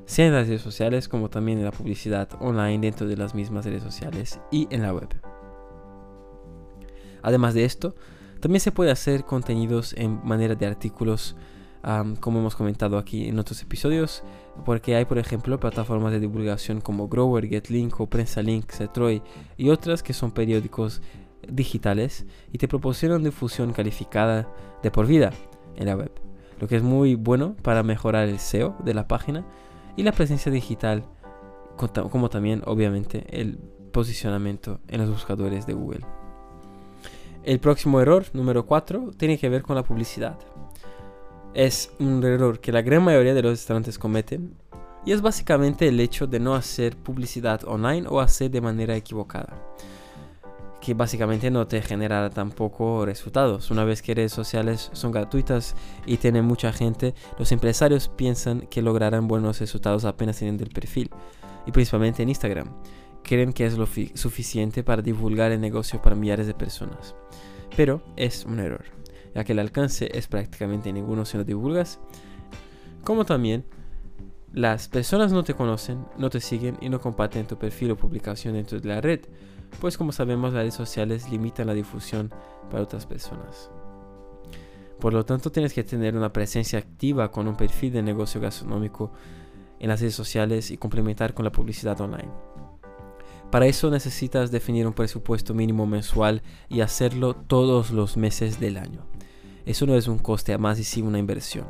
sea 0.05 0.27
en 0.27 0.35
las 0.35 0.49
redes 0.49 0.61
sociales 0.61 1.09
como 1.09 1.31
también 1.31 1.57
en 1.57 1.65
la 1.65 1.71
publicidad 1.71 2.29
online 2.41 2.81
dentro 2.81 3.07
de 3.09 3.17
las 3.17 3.35
mismas 3.35 3.65
redes 3.65 3.83
sociales 3.83 4.39
y 4.51 4.69
en 4.69 4.83
la 4.83 4.93
web. 4.93 5.09
Además 7.23 7.55
de 7.55 7.65
esto, 7.65 7.95
también 8.41 8.61
se 8.61 8.71
puede 8.71 8.91
hacer 8.91 9.25
contenidos 9.25 9.95
en 9.97 10.21
manera 10.23 10.55
de 10.55 10.67
artículos, 10.67 11.35
como 12.21 12.39
hemos 12.39 12.55
comentado 12.55 12.99
aquí 12.99 13.31
en 13.31 13.39
otros 13.39 13.63
episodios, 13.63 14.25
porque 14.67 14.95
hay, 14.95 15.07
por 15.07 15.17
ejemplo, 15.17 15.59
plataformas 15.59 16.13
de 16.13 16.21
divulgación 16.21 16.83
como 16.83 17.09
Grower, 17.09 17.49
GetLink 17.49 17.99
o 17.99 18.07
PrensaLink, 18.07 18.71
Cetroy 18.71 19.23
y 19.57 19.71
otras 19.71 20.03
que 20.03 20.13
son 20.13 20.33
periódicos 20.33 21.01
digitales 21.49 22.27
y 22.53 22.59
te 22.59 22.69
proporcionan 22.69 23.25
difusión 23.25 23.73
calificada 23.73 24.49
de 24.83 24.91
por 24.91 25.07
vida 25.07 25.33
en 25.77 25.87
la 25.87 25.97
web, 25.97 26.13
lo 26.61 26.69
que 26.69 26.77
es 26.77 26.83
muy 26.83 27.15
bueno 27.15 27.57
para 27.63 27.83
mejorar 27.83 28.29
el 28.29 28.39
SEO 28.39 28.77
de 28.85 28.95
la 28.95 29.09
página 29.09 29.45
y 29.97 30.03
la 30.03 30.13
presencia 30.13 30.51
digital, 30.51 31.05
como 32.11 32.29
también 32.31 32.63
obviamente 32.67 33.25
el 33.29 33.59
posicionamiento 33.93 34.81
en 34.89 35.01
los 35.01 35.11
buscadores 35.11 35.67
de 35.67 35.75
Google. 35.75 36.01
El 37.45 37.59
próximo 37.59 38.01
error, 38.01 38.25
número 38.33 38.67
4, 38.67 39.11
tiene 39.17 39.37
que 39.37 39.49
ver 39.49 39.63
con 39.63 39.75
la 39.75 39.83
publicidad. 39.83 40.39
Es 41.55 41.93
un 41.99 42.23
error 42.25 42.61
que 42.61 42.73
la 42.73 42.83
gran 42.83 43.03
mayoría 43.03 43.35
de 43.35 43.43
los 43.43 43.53
restaurantes 43.53 43.99
cometen 43.99 44.55
y 45.05 45.13
es 45.13 45.21
básicamente 45.21 45.89
el 45.89 45.99
hecho 46.01 46.27
de 46.27 46.39
no 46.39 46.55
hacer 46.55 46.97
publicidad 46.97 47.65
online 47.67 48.07
o 48.09 48.21
hacer 48.21 48.51
de 48.51 48.61
manera 48.61 48.97
equivocada 48.97 49.59
que 50.83 50.95
básicamente 50.95 51.49
no 51.49 51.69
te 51.69 51.81
generará 51.81 52.29
tampoco 52.29 53.07
resultados. 53.07 53.71
Una 53.71 53.85
vez 53.85 54.03
que 54.03 54.15
redes 54.15 54.33
sociales 54.33 54.91
son 54.93 55.13
gratuitas 55.13 55.77
y 56.07 56.17
tienen 56.17 56.45
mucha 56.45 56.73
gente, 56.73 57.15
los 57.39 57.53
empresarios 57.53 58.09
piensan 58.09 58.63
que 58.63 58.83
lograrán 58.83 59.29
buenos 59.29 59.61
resultados 59.61 60.05
apenas 60.05 60.41
teniendo 60.41 60.65
el 60.65 60.71
perfil, 60.71 61.09
y 61.67 61.71
principalmente 61.71 62.25
en 62.25 62.31
Instagram. 62.31 62.69
Creen 63.23 63.53
que 63.53 63.65
es 63.65 63.79
lo 63.79 63.87
suficiente 63.87 64.83
para 64.83 65.03
divulgar 65.03 65.53
el 65.53 65.61
negocio 65.61 66.03
para 66.03 66.17
millares 66.17 66.49
de 66.49 66.55
personas. 66.55 67.15
Pero 67.77 68.03
es 68.17 68.45
un 68.45 68.59
error, 68.59 68.85
ya 69.37 69.45
que 69.45 69.53
el 69.53 69.61
alcance 69.61 70.11
es 70.13 70.27
prácticamente 70.27 70.93
ninguno 70.93 71.25
si 71.25 71.37
no 71.37 71.45
divulgas, 71.45 72.01
como 73.05 73.25
también 73.25 73.65
las 74.53 74.89
personas 74.89 75.31
no 75.31 75.45
te 75.45 75.55
conocen, 75.55 76.05
no 76.19 76.29
te 76.29 76.41
siguen 76.41 76.77
y 76.81 76.89
no 76.89 77.01
comparten 77.01 77.47
tu 77.47 77.57
perfil 77.57 77.93
o 77.93 77.97
publicación 77.97 78.55
dentro 78.55 78.81
de 78.81 78.89
la 78.89 79.01
red 79.01 79.21
pues 79.81 79.99
como 79.99 80.13
sabemos 80.13 80.53
las 80.53 80.63
redes 80.63 80.75
sociales 80.75 81.31
limitan 81.31 81.67
la 81.67 81.75
difusión 81.75 82.33
para 82.71 82.83
otras 82.83 83.07
personas. 83.07 83.71
Por 85.01 85.13
lo 85.13 85.25
tanto, 85.25 85.51
tienes 85.51 85.73
que 85.73 85.83
tener 85.83 86.17
una 86.17 86.33
presencia 86.33 86.79
activa 86.79 87.31
con 87.33 87.49
un 87.49 87.57
perfil 87.57 87.93
de 87.93 88.03
negocio 88.03 88.41
gastronómico 88.41 89.13
en 89.81 89.89
las 89.89 90.01
redes 90.01 90.15
sociales 90.15 90.71
y 90.71 90.77
complementar 90.77 91.35
con 91.35 91.45
la 91.45 91.51
publicidad 91.51 92.01
online. 92.01 92.31
Para 93.51 93.67
eso 93.67 93.91
necesitas 93.91 94.53
definir 94.53 94.87
un 94.87 94.93
presupuesto 94.93 95.55
mínimo 95.55 95.87
mensual 95.87 96.43
y 96.69 96.81
hacerlo 96.81 97.35
todos 97.35 97.91
los 97.91 98.17
meses 98.17 98.61
del 98.61 98.77
año. 98.77 99.05
Eso 99.67 99.87
no 99.87 99.97
es 99.97 100.07
un 100.07 100.19
coste, 100.19 100.57
más 100.57 100.79
y 100.79 100.85
sí 100.85 101.03
una 101.03 101.19
inversión. 101.19 101.67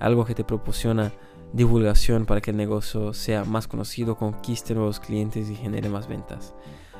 Algo 0.00 0.24
que 0.24 0.34
te 0.34 0.42
proporciona 0.42 1.12
divulgación 1.52 2.24
para 2.24 2.40
que 2.40 2.52
el 2.52 2.56
negocio 2.56 3.12
sea 3.12 3.44
más 3.44 3.68
conocido, 3.68 4.16
conquiste 4.16 4.74
nuevos 4.74 4.98
clientes 4.98 5.50
y 5.50 5.54
genere 5.54 5.90
más 5.90 6.08
ventas 6.08 6.54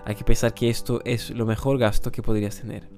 hay 0.05 0.15
que 0.15 0.25
pensar 0.25 0.55
que 0.55 0.69
esto 0.69 1.01
es 1.05 1.31
lo 1.31 1.47
mejor 1.47 1.79
gasto 1.79 2.11
que 2.11 2.23
podrías 2.23 2.61
tener. 2.61 2.89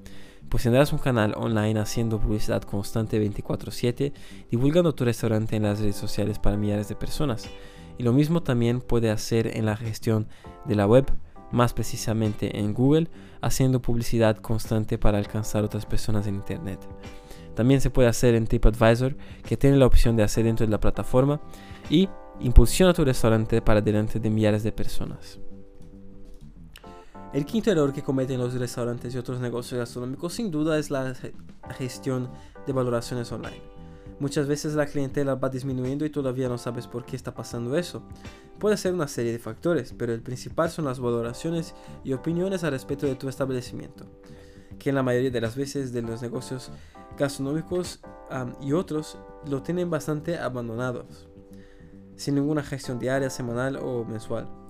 Pues 0.49 0.63
tendrás 0.63 0.93
un 0.93 0.99
canal 0.99 1.35
online 1.37 1.81
haciendo 1.81 2.21
publicidad 2.21 2.63
constante 2.63 3.19
24/7, 3.19 4.13
divulgando 4.51 4.95
tu 4.95 5.05
restaurante 5.05 5.57
en 5.57 5.65
las 5.65 5.81
redes 5.81 5.97
sociales 5.97 6.39
para 6.39 6.57
millares 6.57 6.89
de 6.89 6.95
personas. 6.95 7.49
Y 7.99 8.03
lo 8.03 8.13
mismo 8.13 8.43
también 8.43 8.81
puede 8.81 9.11
hacer 9.11 9.57
en 9.57 9.67
la 9.67 9.77
gestión 9.77 10.29
de 10.65 10.75
la 10.75 10.87
web, 10.87 11.07
más 11.51 11.73
precisamente 11.73 12.59
en 12.59 12.75
Google, 12.75 13.09
haciendo 13.41 13.81
publicidad 13.81 14.37
constante 14.39 14.99
para 14.99 15.19
alcanzar 15.19 15.65
otras 15.65 15.87
personas 15.87 16.27
en 16.27 16.37
Internet. 16.37 16.81
También 17.55 17.81
se 17.81 17.91
puede 17.91 18.09
hacer 18.09 18.35
en 18.35 18.47
TripAdvisor, 18.47 19.17
que 19.45 19.57
tiene 19.57 19.77
la 19.77 19.87
opción 19.87 20.17
de 20.17 20.25
hacer 20.25 20.45
dentro 20.45 20.67
de 20.67 20.73
la 20.73 20.81
plataforma 20.81 21.41
y 21.89 22.09
impulsiona 22.41 22.93
tu 22.93 23.05
restaurante 23.05 23.63
para 23.63 23.81
delante 23.81 24.19
de 24.19 24.31
millares 24.31 24.65
de 24.65 24.73
personas. 24.73 25.39
El 27.35 27.47
quinto 27.47 27.73
error 27.73 27.93
que 27.93 28.05
cometen 28.05 28.39
los 28.39 28.55
restaurantes 28.55 29.13
y 29.13 29.19
otros 29.19 29.41
negocios 29.41 29.81
gastronómicos 29.81 30.35
sin 30.35 30.53
duda 30.53 30.79
es 30.79 30.93
la 30.93 31.15
gestión 31.77 32.31
de 32.65 32.73
valoraciones 32.73 33.33
online. 33.33 33.61
Muchas 34.21 34.47
veces 34.47 34.75
la 34.75 34.87
clientela 34.87 35.35
va 35.35 35.49
disminuyendo 35.49 36.05
y 36.05 36.11
todavía 36.11 36.49
no 36.49 36.59
sabes 36.59 36.87
por 36.87 37.05
qué 37.05 37.17
está 37.17 37.35
pasando 37.35 37.77
eso. 37.77 38.05
Puede 38.61 38.77
ser 38.77 38.95
una 38.95 39.09
serie 39.09 39.33
de 39.33 39.41
factores, 39.41 39.93
pero 39.99 40.15
el 40.15 40.23
principal 40.23 40.71
son 40.71 40.85
las 40.85 41.01
valoraciones 41.01 41.75
y 42.05 42.13
opiniones 42.13 42.63
al 42.63 42.71
respecto 42.71 43.05
de 43.05 43.17
tu 43.17 43.29
establecimiento, 43.29 44.07
que 44.79 44.91
en 44.91 44.95
la 44.95 45.03
mayoría 45.03 45.33
de 45.33 45.41
las 45.41 45.57
veces 45.57 45.93
de 45.93 46.03
los 46.03 46.23
negocios 46.23 46.71
gastronómicos 47.19 47.99
y 48.61 48.75
otros 48.75 49.19
lo 49.51 49.61
tienen 49.61 49.91
bastante 49.91 50.39
abandonados, 50.39 51.29
sin 52.15 52.37
ninguna 52.37 52.63
gestión 52.63 53.01
diaria, 53.01 53.29
semanal 53.29 53.75
o 53.83 54.05
mensual 54.05 54.64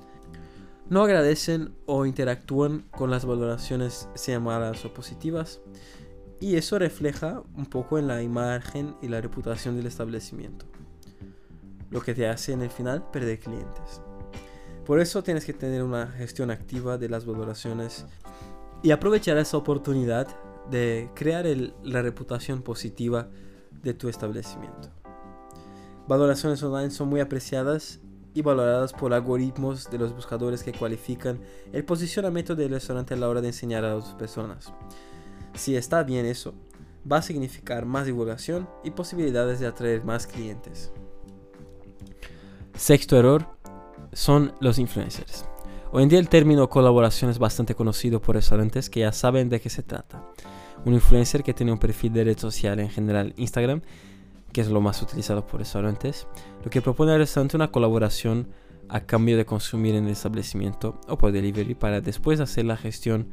no 0.91 1.03
agradecen 1.03 1.75
o 1.87 2.07
interactúan 2.07 2.85
con 2.91 3.11
las 3.11 3.25
valoraciones 3.25 4.09
sean 4.15 4.45
malas 4.45 4.85
o 4.85 4.93
positivas 4.93 5.61
y 6.41 6.57
eso 6.57 6.79
refleja 6.79 7.43
un 7.57 7.67
poco 7.67 7.99
en 7.99 8.07
la 8.07 8.23
imagen 8.23 8.97
y 9.01 9.09
la 9.09 9.21
reputación 9.21 9.77
del 9.77 9.87
establecimiento, 9.87 10.67
lo 11.91 12.03
que 12.03 12.15
te 12.15 12.29
hace 12.29 12.53
en 12.53 12.63
el 12.63 12.71
final 12.71 13.11
perder 13.11 13.39
clientes. 13.39 14.03
Por 14.85 15.01
eso 15.01 15.23
tienes 15.23 15.47
que 15.47 15.55
tener 15.55 15.83
una 15.83 16.09
gestión 16.09 16.51
activa 16.51 16.99
de 16.99 17.09
las 17.09 17.25
valoraciones 17.25 18.05
y 18.83 18.91
aprovechar 18.91 19.39
esa 19.39 19.57
oportunidad 19.57 20.29
de 20.71 21.11
crear 21.15 21.47
la 21.83 22.03
reputación 22.03 22.61
positiva 22.61 23.29
de 23.83 23.95
tu 23.95 24.09
establecimiento. 24.09 24.91
Valoraciones 26.07 26.63
online 26.63 26.91
son 26.91 27.09
muy 27.09 27.21
apreciadas 27.21 28.01
y 28.35 28.43
valoradas 28.43 28.93
por 28.93 29.15
algoritmos 29.15 29.89
de 29.91 29.99
los 29.99 30.15
buscadores 30.15 30.63
que 30.63 30.73
cualifican 30.73 31.41
el 31.73 31.85
posicionamiento 31.85 32.55
del 32.57 32.73
restaurante 32.73 33.15
a 33.15 33.17
la 33.17 33.29
hora 33.29 33.41
de 33.41 33.49
enseñar 33.49 33.85
a 33.85 33.97
otras 33.97 34.15
personas. 34.15 34.73
Si 35.55 35.77
está 35.77 36.03
bien 36.03 36.27
eso, 36.27 36.53
va 37.11 37.19
a 37.19 37.23
significar 37.23 37.87
más 37.87 38.07
divulgación 38.07 38.69
y 38.83 38.91
posibilidades 38.91 39.61
de 39.61 39.69
atraer 39.69 40.05
más 40.05 40.27
clientes. 40.27 40.93
Sexto 42.77 43.17
error 43.17 43.47
son 44.13 44.53
los 44.61 44.79
influencers. 44.79 45.45
Hoy 45.93 46.03
en 46.03 46.09
día 46.09 46.19
el 46.19 46.29
término 46.29 46.69
colaboración 46.69 47.31
es 47.31 47.39
bastante 47.39 47.77
conocido 47.77 48.21
por 48.21 48.35
restaurantes 48.35 48.91
que 48.91 49.01
ya 49.01 49.13
saben 49.13 49.49
de 49.49 49.61
qué 49.61 49.71
se 49.71 49.85
trata. 49.85 50.27
Un 50.85 50.95
influencer 50.95 51.45
que 51.45 51.55
tiene 51.55 51.71
un 51.71 51.79
perfil 51.79 52.13
de 52.13 52.25
red 52.25 52.39
social 52.39 52.81
en 52.81 52.91
general 52.91 53.33
Instagram 53.37 53.81
que 54.55 54.61
es 54.61 54.69
lo 54.69 54.81
más 54.81 55.03
utilizado 55.03 55.45
por 55.45 55.59
restaurantes, 55.59 56.29
lo 56.65 56.71
que 56.71 56.81
propone 56.81 57.13
al 57.13 57.19
restaurante 57.19 57.57
una 57.57 57.73
colaboración 57.73 58.47
a 58.89 59.01
cambio 59.01 59.37
de 59.37 59.45
consumir 59.45 59.97
en 59.97 60.05
el 60.05 60.13
establecimiento 60.13 61.01
o 61.09 61.19
por 61.19 61.33
delivery 61.33 61.75
para 61.75 62.01
después 62.01 62.39
hacer 62.39 62.65
la 62.65 62.77
gestión 62.77 63.33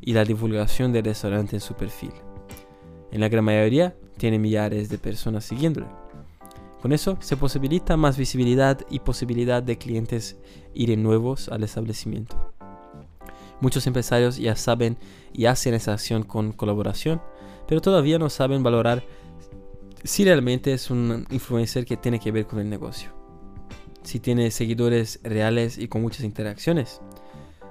y 0.00 0.12
la 0.12 0.24
divulgación 0.24 0.92
del 0.92 1.06
restaurante 1.06 1.56
en 1.56 1.60
su 1.60 1.74
perfil. 1.74 2.12
En 3.10 3.20
la 3.20 3.28
gran 3.28 3.44
mayoría 3.44 3.96
tiene 4.16 4.38
millares 4.38 4.88
de 4.88 4.98
personas 4.98 5.44
siguiéndole. 5.44 5.88
Con 6.80 6.92
eso 6.92 7.18
se 7.20 7.36
posibilita 7.36 7.96
más 7.96 8.16
visibilidad 8.16 8.78
y 8.88 9.00
posibilidad 9.00 9.64
de 9.64 9.76
clientes 9.76 10.38
ir 10.72 10.96
nuevos 10.96 11.48
al 11.48 11.64
establecimiento. 11.64 12.36
Muchos 13.60 13.88
empresarios 13.88 14.36
ya 14.36 14.54
saben 14.54 14.96
y 15.32 15.46
hacen 15.46 15.74
esa 15.74 15.94
acción 15.94 16.22
con 16.22 16.52
colaboración, 16.52 17.20
pero 17.66 17.80
todavía 17.80 18.20
no 18.20 18.30
saben 18.30 18.62
valorar 18.62 19.02
si 20.04 20.24
realmente 20.24 20.72
es 20.72 20.90
un 20.90 21.26
influencer 21.30 21.84
que 21.84 21.96
tiene 21.96 22.20
que 22.20 22.32
ver 22.32 22.46
con 22.46 22.58
el 22.58 22.68
negocio. 22.68 23.12
Si 24.02 24.18
tiene 24.18 24.50
seguidores 24.50 25.20
reales 25.22 25.78
y 25.78 25.88
con 25.88 26.02
muchas 26.02 26.24
interacciones. 26.24 27.00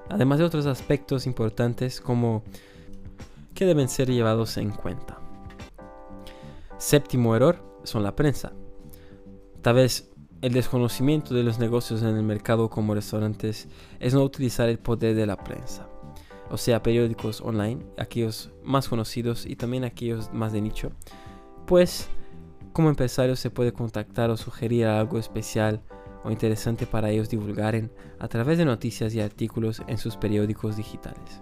Además 0.09 0.39
de 0.39 0.45
otros 0.45 0.65
aspectos 0.65 1.25
importantes 1.25 2.01
como 2.01 2.43
que 3.53 3.65
deben 3.65 3.89
ser 3.89 4.09
llevados 4.09 4.57
en 4.57 4.71
cuenta. 4.71 5.19
Séptimo 6.77 7.35
error 7.35 7.61
son 7.83 8.03
la 8.03 8.15
prensa. 8.15 8.53
Tal 9.61 9.75
vez 9.75 10.09
el 10.41 10.53
desconocimiento 10.53 11.33
de 11.33 11.43
los 11.43 11.59
negocios 11.59 12.01
en 12.01 12.15
el 12.15 12.23
mercado 12.23 12.69
como 12.69 12.95
restaurantes 12.95 13.67
es 13.99 14.13
no 14.13 14.23
utilizar 14.23 14.69
el 14.69 14.79
poder 14.79 15.15
de 15.15 15.25
la 15.25 15.35
prensa, 15.35 15.89
o 16.49 16.57
sea, 16.57 16.81
periódicos 16.81 17.41
online, 17.41 17.85
aquellos 17.97 18.49
más 18.63 18.87
conocidos 18.87 19.45
y 19.45 19.57
también 19.57 19.83
aquellos 19.83 20.31
más 20.31 20.53
de 20.53 20.61
nicho, 20.61 20.91
pues 21.65 22.07
como 22.79 22.87
empresario 22.87 23.35
se 23.35 23.49
puede 23.49 23.73
contactar 23.73 24.29
o 24.29 24.37
sugerir 24.37 24.85
algo 24.85 25.19
especial 25.19 25.81
o 26.23 26.31
interesante 26.31 26.85
para 26.85 27.09
ellos 27.09 27.27
divulgaren 27.27 27.91
a 28.19 28.29
través 28.29 28.57
de 28.57 28.63
noticias 28.63 29.13
y 29.13 29.19
artículos 29.19 29.81
en 29.87 29.97
sus 29.97 30.15
periódicos 30.15 30.77
digitales. 30.77 31.41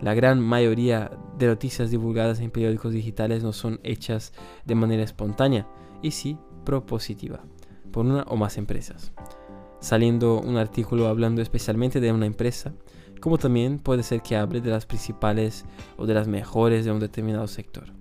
La 0.00 0.14
gran 0.14 0.40
mayoría 0.40 1.12
de 1.38 1.46
noticias 1.46 1.92
divulgadas 1.92 2.40
en 2.40 2.50
periódicos 2.50 2.92
digitales 2.92 3.44
no 3.44 3.52
son 3.52 3.78
hechas 3.84 4.32
de 4.64 4.74
manera 4.74 5.04
espontánea 5.04 5.68
y 6.02 6.10
sí 6.10 6.36
propositiva 6.64 7.44
por 7.92 8.04
una 8.04 8.24
o 8.24 8.34
más 8.34 8.58
empresas, 8.58 9.12
saliendo 9.78 10.40
un 10.40 10.56
artículo 10.56 11.06
hablando 11.06 11.40
especialmente 11.40 12.00
de 12.00 12.10
una 12.10 12.26
empresa, 12.26 12.72
como 13.20 13.38
también 13.38 13.78
puede 13.78 14.02
ser 14.02 14.22
que 14.22 14.34
hable 14.34 14.60
de 14.60 14.70
las 14.70 14.86
principales 14.86 15.64
o 15.96 16.04
de 16.04 16.14
las 16.14 16.26
mejores 16.26 16.84
de 16.84 16.90
un 16.90 16.98
determinado 16.98 17.46
sector. 17.46 17.92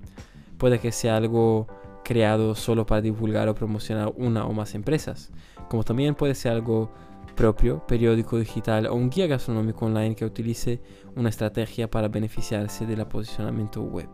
Puede 0.58 0.80
que 0.80 0.92
sea 0.92 1.18
algo 1.18 1.68
creado 2.08 2.56
solo 2.56 2.86
para 2.86 3.02
divulgar 3.02 3.50
o 3.50 3.54
promocionar 3.54 4.14
una 4.16 4.46
o 4.46 4.54
más 4.54 4.76
empresas, 4.76 5.30
como 5.68 5.84
también 5.84 6.16
puede 6.16 6.36
ser 6.36 6.54
algo 6.54 6.90
propio, 7.36 7.86
periódico 7.86 8.40
digital 8.40 8.86
o 8.86 8.96
un 8.96 9.10
guía 9.10 9.28
gastronómico 9.28 9.88
online 9.88 10.16
que 10.16 10.24
utilice 10.24 10.82
una 11.18 11.28
estrategia 11.28 11.92
para 11.92 12.08
beneficiarse 12.08 12.86
del 12.86 13.06
posicionamiento 13.08 13.82
web. 13.82 14.08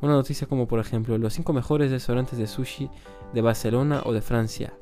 Una 0.00 0.14
noticia 0.14 0.46
como 0.46 0.66
por 0.66 0.80
ejemplo 0.80 1.18
los 1.18 1.34
5 1.34 1.52
mejores 1.52 1.90
restaurantes 1.90 2.38
de 2.38 2.46
sushi 2.46 2.88
de 3.34 3.42
Barcelona 3.42 4.00
o 4.06 4.14
de 4.14 4.22
Francia. 4.22 4.72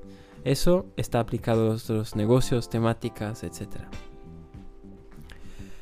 Eso 0.44 0.86
está 0.96 1.18
aplicado 1.18 1.72
a 1.72 1.92
los 1.92 2.14
negocios, 2.14 2.70
temáticas, 2.70 3.42
etc. 3.42 3.88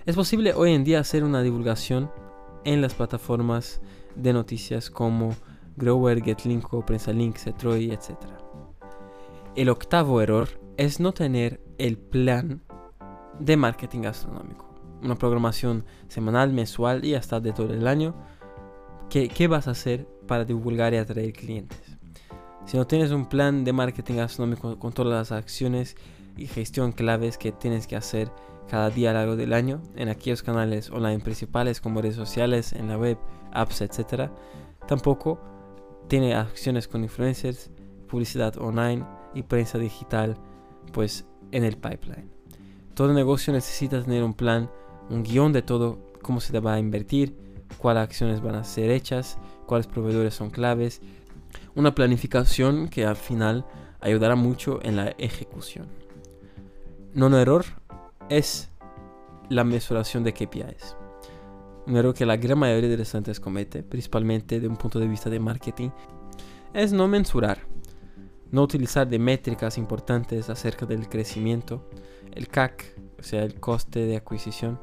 Es 0.07 0.17
posible 0.17 0.55
hoy 0.55 0.73
en 0.73 0.85
día 0.85 1.01
hacer 1.01 1.23
una 1.23 1.43
divulgación 1.43 2.11
en 2.65 2.81
las 2.81 2.95
plataformas 2.95 3.83
de 4.17 4.33
noticias 4.33 4.89
como 4.89 5.35
Grower, 5.81 6.23
GetLinko, 6.23 6.85
PrensaLink, 6.85 7.37
Cetroy, 7.37 7.91
etc. 7.91 8.11
El 9.57 9.69
octavo 9.69 10.21
error 10.21 10.49
es 10.77 11.01
no 11.01 11.13
tener 11.13 11.61
el 11.79 11.99
plan 11.99 12.63
de 13.39 13.57
marketing 13.57 14.03
gastronómico. 14.03 14.69
Una 15.03 15.17
programación 15.17 15.85
semanal, 16.09 16.53
mensual 16.53 17.05
y 17.05 17.15
hasta 17.15 17.41
de 17.41 17.53
todo 17.53 17.73
el 17.73 17.89
año. 17.89 18.15
¿Qué, 19.09 19.29
qué 19.29 19.49
vas 19.49 19.67
a 19.67 19.73
hacer 19.73 20.07
para 20.29 20.45
divulgar 20.45 20.95
y 20.95 20.99
atraer 20.99 21.33
clientes? 21.33 21.99
Si 22.67 22.77
no 22.77 22.87
tienes 22.87 23.11
un 23.11 23.27
plan 23.27 23.65
de 23.65 23.73
marketing 23.73 24.17
gastronómico 24.17 24.79
con 24.79 24.93
todas 24.93 25.13
las 25.13 25.33
acciones 25.33 25.97
y 26.37 26.47
gestión 26.47 26.93
claves 26.93 27.39
que 27.39 27.51
tienes 27.51 27.87
que 27.87 27.97
hacer 27.97 28.31
cada 28.69 28.91
día 28.91 29.11
a 29.11 29.13
lo 29.15 29.19
largo 29.19 29.37
del 29.37 29.53
año 29.53 29.83
en 29.97 30.09
aquellos 30.09 30.43
canales 30.43 30.91
online 30.91 31.19
principales 31.19 31.81
como 31.81 32.01
redes 32.01 32.15
sociales, 32.15 32.73
en 32.73 32.89
la 32.89 32.97
web, 32.97 33.19
apps, 33.53 33.81
etc. 33.81 34.31
Tampoco 34.87 35.41
tiene 36.11 36.35
acciones 36.35 36.89
con 36.89 37.05
influencers, 37.05 37.71
publicidad 38.09 38.59
online 38.59 39.07
y 39.33 39.45
prensa 39.45 39.79
digital 39.79 40.37
pues 40.93 41.25
en 41.53 41.63
el 41.63 41.77
pipeline. 41.77 42.29
Todo 42.95 43.15
negocio 43.15 43.53
necesita 43.53 44.03
tener 44.03 44.25
un 44.25 44.35
plan, 44.35 44.69
un 45.09 45.23
guion 45.23 45.53
de 45.53 45.63
todo, 45.63 46.01
cómo 46.21 46.41
se 46.41 46.59
va 46.59 46.75
a 46.75 46.81
invertir, 46.81 47.37
cuáles 47.79 48.03
acciones 48.03 48.43
van 48.43 48.57
a 48.57 48.65
ser 48.65 48.91
hechas, 48.91 49.39
cuáles 49.67 49.87
proveedores 49.87 50.35
son 50.35 50.51
claves, 50.51 51.01
una 51.77 51.95
planificación 51.95 52.89
que 52.89 53.07
al 53.07 53.17
final 53.17 53.65
ayudará 54.01 54.35
mucho 54.35 54.81
en 54.83 54.97
la 54.97 55.15
ejecución. 55.17 55.87
No 57.15 57.29
un 57.29 57.35
error 57.35 57.65
es 58.29 58.69
la 59.49 59.63
mesuración 59.63 60.25
de 60.25 60.33
KPIs. 60.33 60.97
Un 61.91 61.97
error 61.97 62.15
que 62.15 62.25
la 62.25 62.37
gran 62.37 62.57
mayoría 62.57 62.89
de 62.89 62.97
restaurantes 62.97 63.41
comete, 63.41 63.83
principalmente 63.83 64.61
de 64.61 64.69
un 64.69 64.77
punto 64.77 65.01
de 65.01 65.09
vista 65.09 65.29
de 65.29 65.41
marketing, 65.41 65.91
es 66.73 66.93
no 66.93 67.09
mensurar, 67.09 67.59
no 68.53 68.63
utilizar 68.63 69.09
de 69.09 69.19
métricas 69.19 69.77
importantes 69.77 70.51
acerca 70.51 70.87
del 70.87 71.09
crecimiento, 71.09 71.91
el 72.31 72.47
CAC, 72.47 72.97
o 73.19 73.25
sea, 73.25 73.43
el 73.43 73.59
coste 73.59 74.07
de 74.07 74.17
adquisición, 74.19 74.79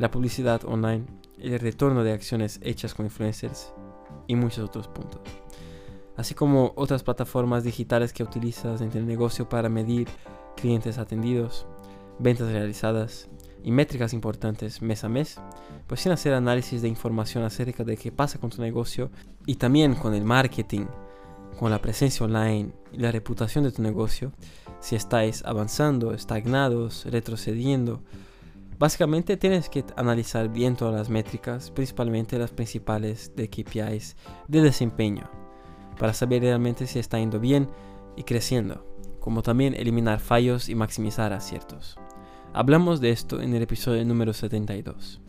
la 0.00 0.10
publicidad 0.10 0.64
online, 0.64 1.06
el 1.38 1.60
retorno 1.60 2.02
de 2.02 2.14
acciones 2.14 2.58
hechas 2.60 2.92
con 2.92 3.06
influencers 3.06 3.72
y 4.26 4.34
muchos 4.34 4.64
otros 4.68 4.88
puntos. 4.88 5.20
Así 6.16 6.34
como 6.34 6.72
otras 6.74 7.04
plataformas 7.04 7.62
digitales 7.62 8.12
que 8.12 8.24
utilizas 8.24 8.80
en 8.80 8.90
el 8.96 9.06
negocio 9.06 9.48
para 9.48 9.68
medir 9.68 10.08
clientes 10.56 10.98
atendidos, 10.98 11.68
ventas 12.18 12.50
realizadas 12.50 13.28
y 13.66 13.72
métricas 13.72 14.14
importantes 14.14 14.80
mes 14.80 15.02
a 15.02 15.08
mes, 15.08 15.40
pues 15.88 16.00
sin 16.00 16.12
hacer 16.12 16.32
análisis 16.32 16.80
de 16.82 16.88
información 16.88 17.42
acerca 17.42 17.82
de 17.82 17.96
qué 17.96 18.12
pasa 18.12 18.38
con 18.38 18.48
tu 18.48 18.62
negocio 18.62 19.10
y 19.44 19.56
también 19.56 19.96
con 19.96 20.14
el 20.14 20.24
marketing, 20.24 20.86
con 21.58 21.72
la 21.72 21.82
presencia 21.82 22.24
online 22.24 22.72
y 22.92 22.98
la 22.98 23.10
reputación 23.10 23.64
de 23.64 23.72
tu 23.72 23.82
negocio, 23.82 24.32
si 24.78 24.94
estáis 24.94 25.42
avanzando, 25.44 26.14
estagnados, 26.14 27.04
retrocediendo, 27.04 28.02
Básicamente 28.78 29.38
tienes 29.38 29.70
que 29.70 29.86
analizar 29.96 30.50
bien 30.50 30.76
todas 30.76 30.94
las 30.94 31.08
métricas, 31.08 31.70
principalmente 31.70 32.38
las 32.38 32.50
principales 32.50 33.32
de 33.34 33.48
KPIs 33.48 34.16
de 34.48 34.60
desempeño 34.60 35.30
para 35.98 36.12
saber 36.12 36.42
realmente 36.42 36.86
si 36.86 36.98
está 36.98 37.18
yendo 37.18 37.40
bien 37.40 37.70
y 38.16 38.24
creciendo, 38.24 38.86
como 39.18 39.42
también 39.42 39.72
eliminar 39.72 40.20
fallos 40.20 40.68
y 40.68 40.74
maximizar 40.74 41.32
aciertos. 41.32 41.96
Hablamos 42.58 43.02
de 43.02 43.10
esto 43.10 43.42
en 43.42 43.52
el 43.52 43.60
episodio 43.60 44.02
número 44.06 44.32
72. 44.32 45.20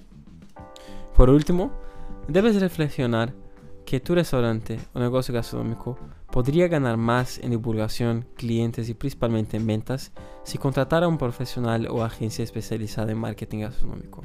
Por 1.14 1.30
último, 1.30 1.74
debes 2.30 2.58
reflexionar 2.62 3.34
que 3.86 4.00
tu 4.00 4.16
restaurante 4.16 4.80
o 4.94 5.00
negocio 5.00 5.34
gastronómico 5.34 6.00
podría 6.32 6.70
ganar 6.70 6.96
más 6.96 7.38
en 7.40 7.50
divulgación, 7.50 8.26
clientes 8.38 8.88
y 8.88 8.94
principalmente 8.94 9.58
en 9.58 9.68
ventas 9.68 10.14
si 10.46 10.58
contratara 10.58 11.06
a 11.06 11.10
un 11.10 11.18
profesional 11.18 11.90
o 11.90 12.02
agencia 12.02 12.46
especializada 12.46 13.12
en 13.12 13.18
marketing 13.18 13.60
gastronómico. 13.60 14.24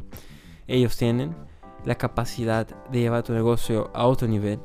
Ellos 0.68 0.96
tienen 0.96 1.34
la 1.84 1.96
capacidad 1.96 2.68
de 2.92 3.00
llevar 3.00 3.24
tu 3.24 3.32
negocio 3.32 3.90
a 3.94 4.06
otro 4.06 4.28
nivel 4.28 4.60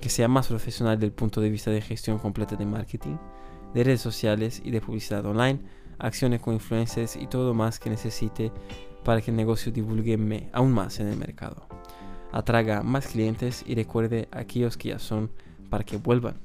que 0.00 0.08
sea 0.08 0.28
más 0.28 0.48
profesional 0.48 0.98
del 0.98 1.12
punto 1.12 1.42
de 1.42 1.50
vista 1.50 1.70
de 1.70 1.82
gestión 1.82 2.18
completa 2.18 2.56
de 2.56 2.64
marketing, 2.64 3.18
de 3.74 3.84
redes 3.84 4.00
sociales 4.00 4.62
y 4.64 4.70
de 4.70 4.80
publicidad 4.80 5.26
online, 5.26 5.60
acciones 6.00 6.40
con 6.40 6.54
influencers 6.54 7.16
y 7.16 7.26
todo 7.26 7.54
más 7.54 7.78
que 7.78 7.90
necesite 7.90 8.52
para 9.04 9.20
que 9.20 9.30
el 9.30 9.36
negocio 9.36 9.72
divulgue 9.72 10.48
aún 10.52 10.72
más 10.72 11.00
en 11.00 11.08
el 11.08 11.16
mercado. 11.16 11.66
Atraga 12.32 12.82
más 12.82 13.08
clientes 13.08 13.64
y 13.66 13.74
recuerde 13.74 14.28
a 14.30 14.40
aquellos 14.40 14.76
que 14.76 14.90
ya 14.90 14.98
son 14.98 15.30
para 15.68 15.84
que 15.84 15.96
vuelvan. 15.96 16.40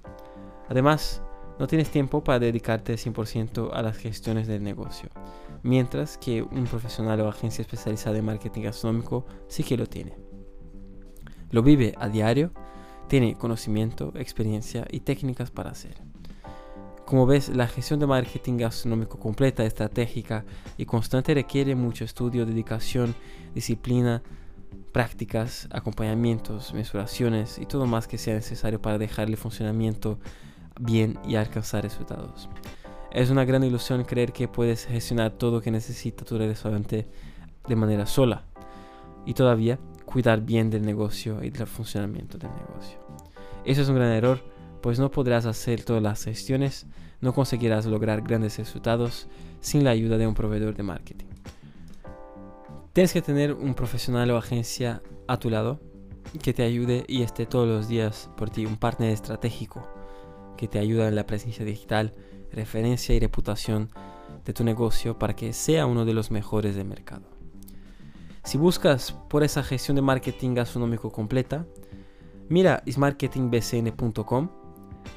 Además, 0.70 1.22
no 1.60 1.68
tienes 1.68 1.90
tiempo 1.90 2.24
para 2.24 2.40
dedicarte 2.40 2.96
100% 2.96 3.72
a 3.74 3.82
las 3.82 3.98
gestiones 3.98 4.48
del 4.48 4.64
negocio, 4.64 5.10
mientras 5.64 6.18
que 6.18 6.42
un 6.42 6.66
profesional 6.66 7.22
o 7.22 7.30
agencia 7.30 7.62
especializada 7.62 8.18
en 8.18 8.26
marketing 8.26 8.64
gastronómico 8.64 9.26
sí 9.48 9.64
que 9.64 9.78
lo 9.78 9.86
tiene. 9.86 10.16
Lo 11.52 11.62
vive 11.62 11.94
a 11.98 12.10
diario 12.10 12.52
tiene 13.08 13.36
conocimiento, 13.36 14.12
experiencia 14.16 14.88
y 14.90 15.02
técnicas 15.02 15.52
para 15.52 15.72
hacer. 15.72 16.15
Como 17.06 17.28
ves, 17.28 17.50
la 17.50 17.68
gestión 17.68 18.00
de 18.00 18.08
marketing 18.08 18.58
gastronómico 18.58 19.20
completa, 19.20 19.64
estratégica 19.64 20.44
y 20.76 20.86
constante 20.86 21.36
requiere 21.36 21.76
mucho 21.76 22.04
estudio, 22.04 22.48
dedicación, 22.48 23.14
disciplina, 23.54 24.24
prácticas, 24.92 25.68
acompañamientos, 25.72 26.74
mensuraciones 26.74 27.60
y 27.60 27.68
todo 27.68 27.86
más 27.86 28.08
que 28.08 28.18
sea 28.18 28.34
necesario 28.34 28.82
para 28.82 28.98
dejar 28.98 29.28
el 29.28 29.38
funcionamiento 29.38 30.20
bien 30.80 31.20
y 31.28 31.36
alcanzar 31.36 31.84
resultados. 31.84 32.50
Es 33.12 33.30
una 33.30 33.46
gran 33.46 33.64
ilusión 33.64 34.04
creer 34.04 34.34
que 34.34 34.48
puedes 34.48 34.86
gestionar 34.86 35.32
todo 35.32 35.52
lo 35.52 35.62
que 35.62 35.72
necesita 35.72 36.26
tu 36.26 36.38
restaurante 36.38 37.08
de 37.68 37.76
manera 37.76 38.08
sola. 38.08 38.46
Y 39.26 39.34
todavía 39.34 39.80
cuidar 40.06 40.42
bien 40.42 40.70
del 40.70 40.86
negocio 40.86 41.44
y 41.44 41.50
del 41.50 41.68
funcionamiento 41.68 42.38
del 42.38 42.52
negocio. 42.52 42.98
Eso 43.64 43.82
es 43.82 43.90
un 43.90 43.96
gran 43.96 44.12
error, 44.12 44.42
pues 44.86 45.00
no 45.00 45.10
podrás 45.10 45.48
hacer 45.48 45.84
todas 45.84 46.04
las 46.04 46.26
gestiones, 46.26 46.86
no 47.20 47.34
conseguirás 47.34 47.88
lograr 47.88 48.22
grandes 48.22 48.60
resultados 48.60 49.28
sin 49.60 49.84
la 49.84 49.90
ayuda 49.90 50.20
de 50.20 50.28
un 50.28 50.36
proveedor 50.36 50.76
de 50.76 50.84
marketing. 50.84 51.26
Tienes 52.94 53.12
que 53.12 53.24
tener 53.24 53.54
un 53.54 53.74
profesional 53.74 54.30
o 54.30 54.38
agencia 54.38 55.02
a 55.28 55.40
tu 55.40 55.50
lado 55.50 55.82
que 56.40 56.54
te 56.54 56.62
ayude 56.62 57.04
y 57.08 57.24
esté 57.24 57.48
todos 57.48 57.68
los 57.68 57.88
días 57.88 58.30
por 58.38 58.52
ti, 58.52 58.68
un 58.68 58.78
partner 58.78 59.10
estratégico 59.10 59.90
que 60.56 60.68
te 60.68 60.78
ayuda 60.78 61.08
en 61.08 61.16
la 61.16 61.26
presencia 61.26 61.66
digital, 61.66 62.14
referencia 62.52 63.16
y 63.16 63.20
reputación 63.20 63.90
de 64.46 64.54
tu 64.54 64.64
negocio 64.64 65.18
para 65.18 65.36
que 65.36 65.52
sea 65.54 65.88
uno 65.88 66.06
de 66.06 66.14
los 66.14 66.30
mejores 66.30 66.76
del 66.76 66.86
mercado. 66.86 67.28
Si 68.44 68.60
buscas 68.60 69.14
por 69.30 69.44
esa 69.44 69.64
gestión 69.64 69.96
de 69.96 70.04
marketing 70.04 70.54
gastronómico 70.54 71.12
completa, 71.12 71.66
mira 72.50 72.84
ismarketingbcn.com 72.86 74.65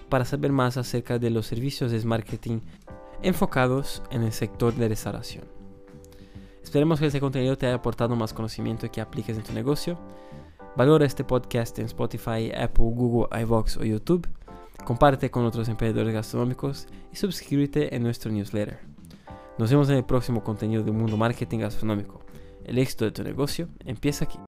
para 0.09 0.24
saber 0.24 0.53
más 0.53 0.77
acerca 0.77 1.18
de 1.18 1.31
los 1.31 1.46
servicios 1.46 1.92
de 1.92 2.05
marketing 2.05 2.61
enfocados 3.22 4.03
en 4.11 4.22
el 4.22 4.33
sector 4.33 4.74
de 4.74 4.88
restauración. 4.88 5.44
Esperemos 6.62 7.01
que 7.01 7.07
este 7.07 7.20
contenido 7.20 7.57
te 7.57 7.66
haya 7.66 7.77
aportado 7.77 8.14
más 8.14 8.35
conocimiento 8.35 8.85
y 8.85 8.90
que 8.90 9.01
apliques 9.01 9.37
en 9.37 9.42
tu 9.42 9.55
negocio. 9.55 9.98
Valora 10.77 11.07
este 11.07 11.24
podcast 11.24 11.79
en 11.79 11.87
Spotify, 11.87 12.53
Apple, 12.55 12.90
Google, 12.90 13.29
iVoox 13.40 13.79
o 13.79 13.85
YouTube. 13.85 14.29
Comparte 14.85 15.31
con 15.31 15.46
otros 15.46 15.68
emprendedores 15.70 16.12
gastronómicos 16.12 16.87
y 17.11 17.16
suscríbete 17.16 17.96
en 17.96 18.03
nuestro 18.03 18.31
newsletter. 18.31 18.81
Nos 19.57 19.70
vemos 19.70 19.88
en 19.88 19.96
el 19.96 20.05
próximo 20.05 20.44
contenido 20.44 20.83
de 20.83 20.92
Mundo 20.92 21.16
Marketing 21.16 21.61
Gastronómico. 21.61 22.20
El 22.64 22.77
éxito 22.77 23.07
de 23.07 23.12
tu 23.12 23.22
negocio 23.22 23.68
empieza 23.87 24.27
aquí. 24.27 24.37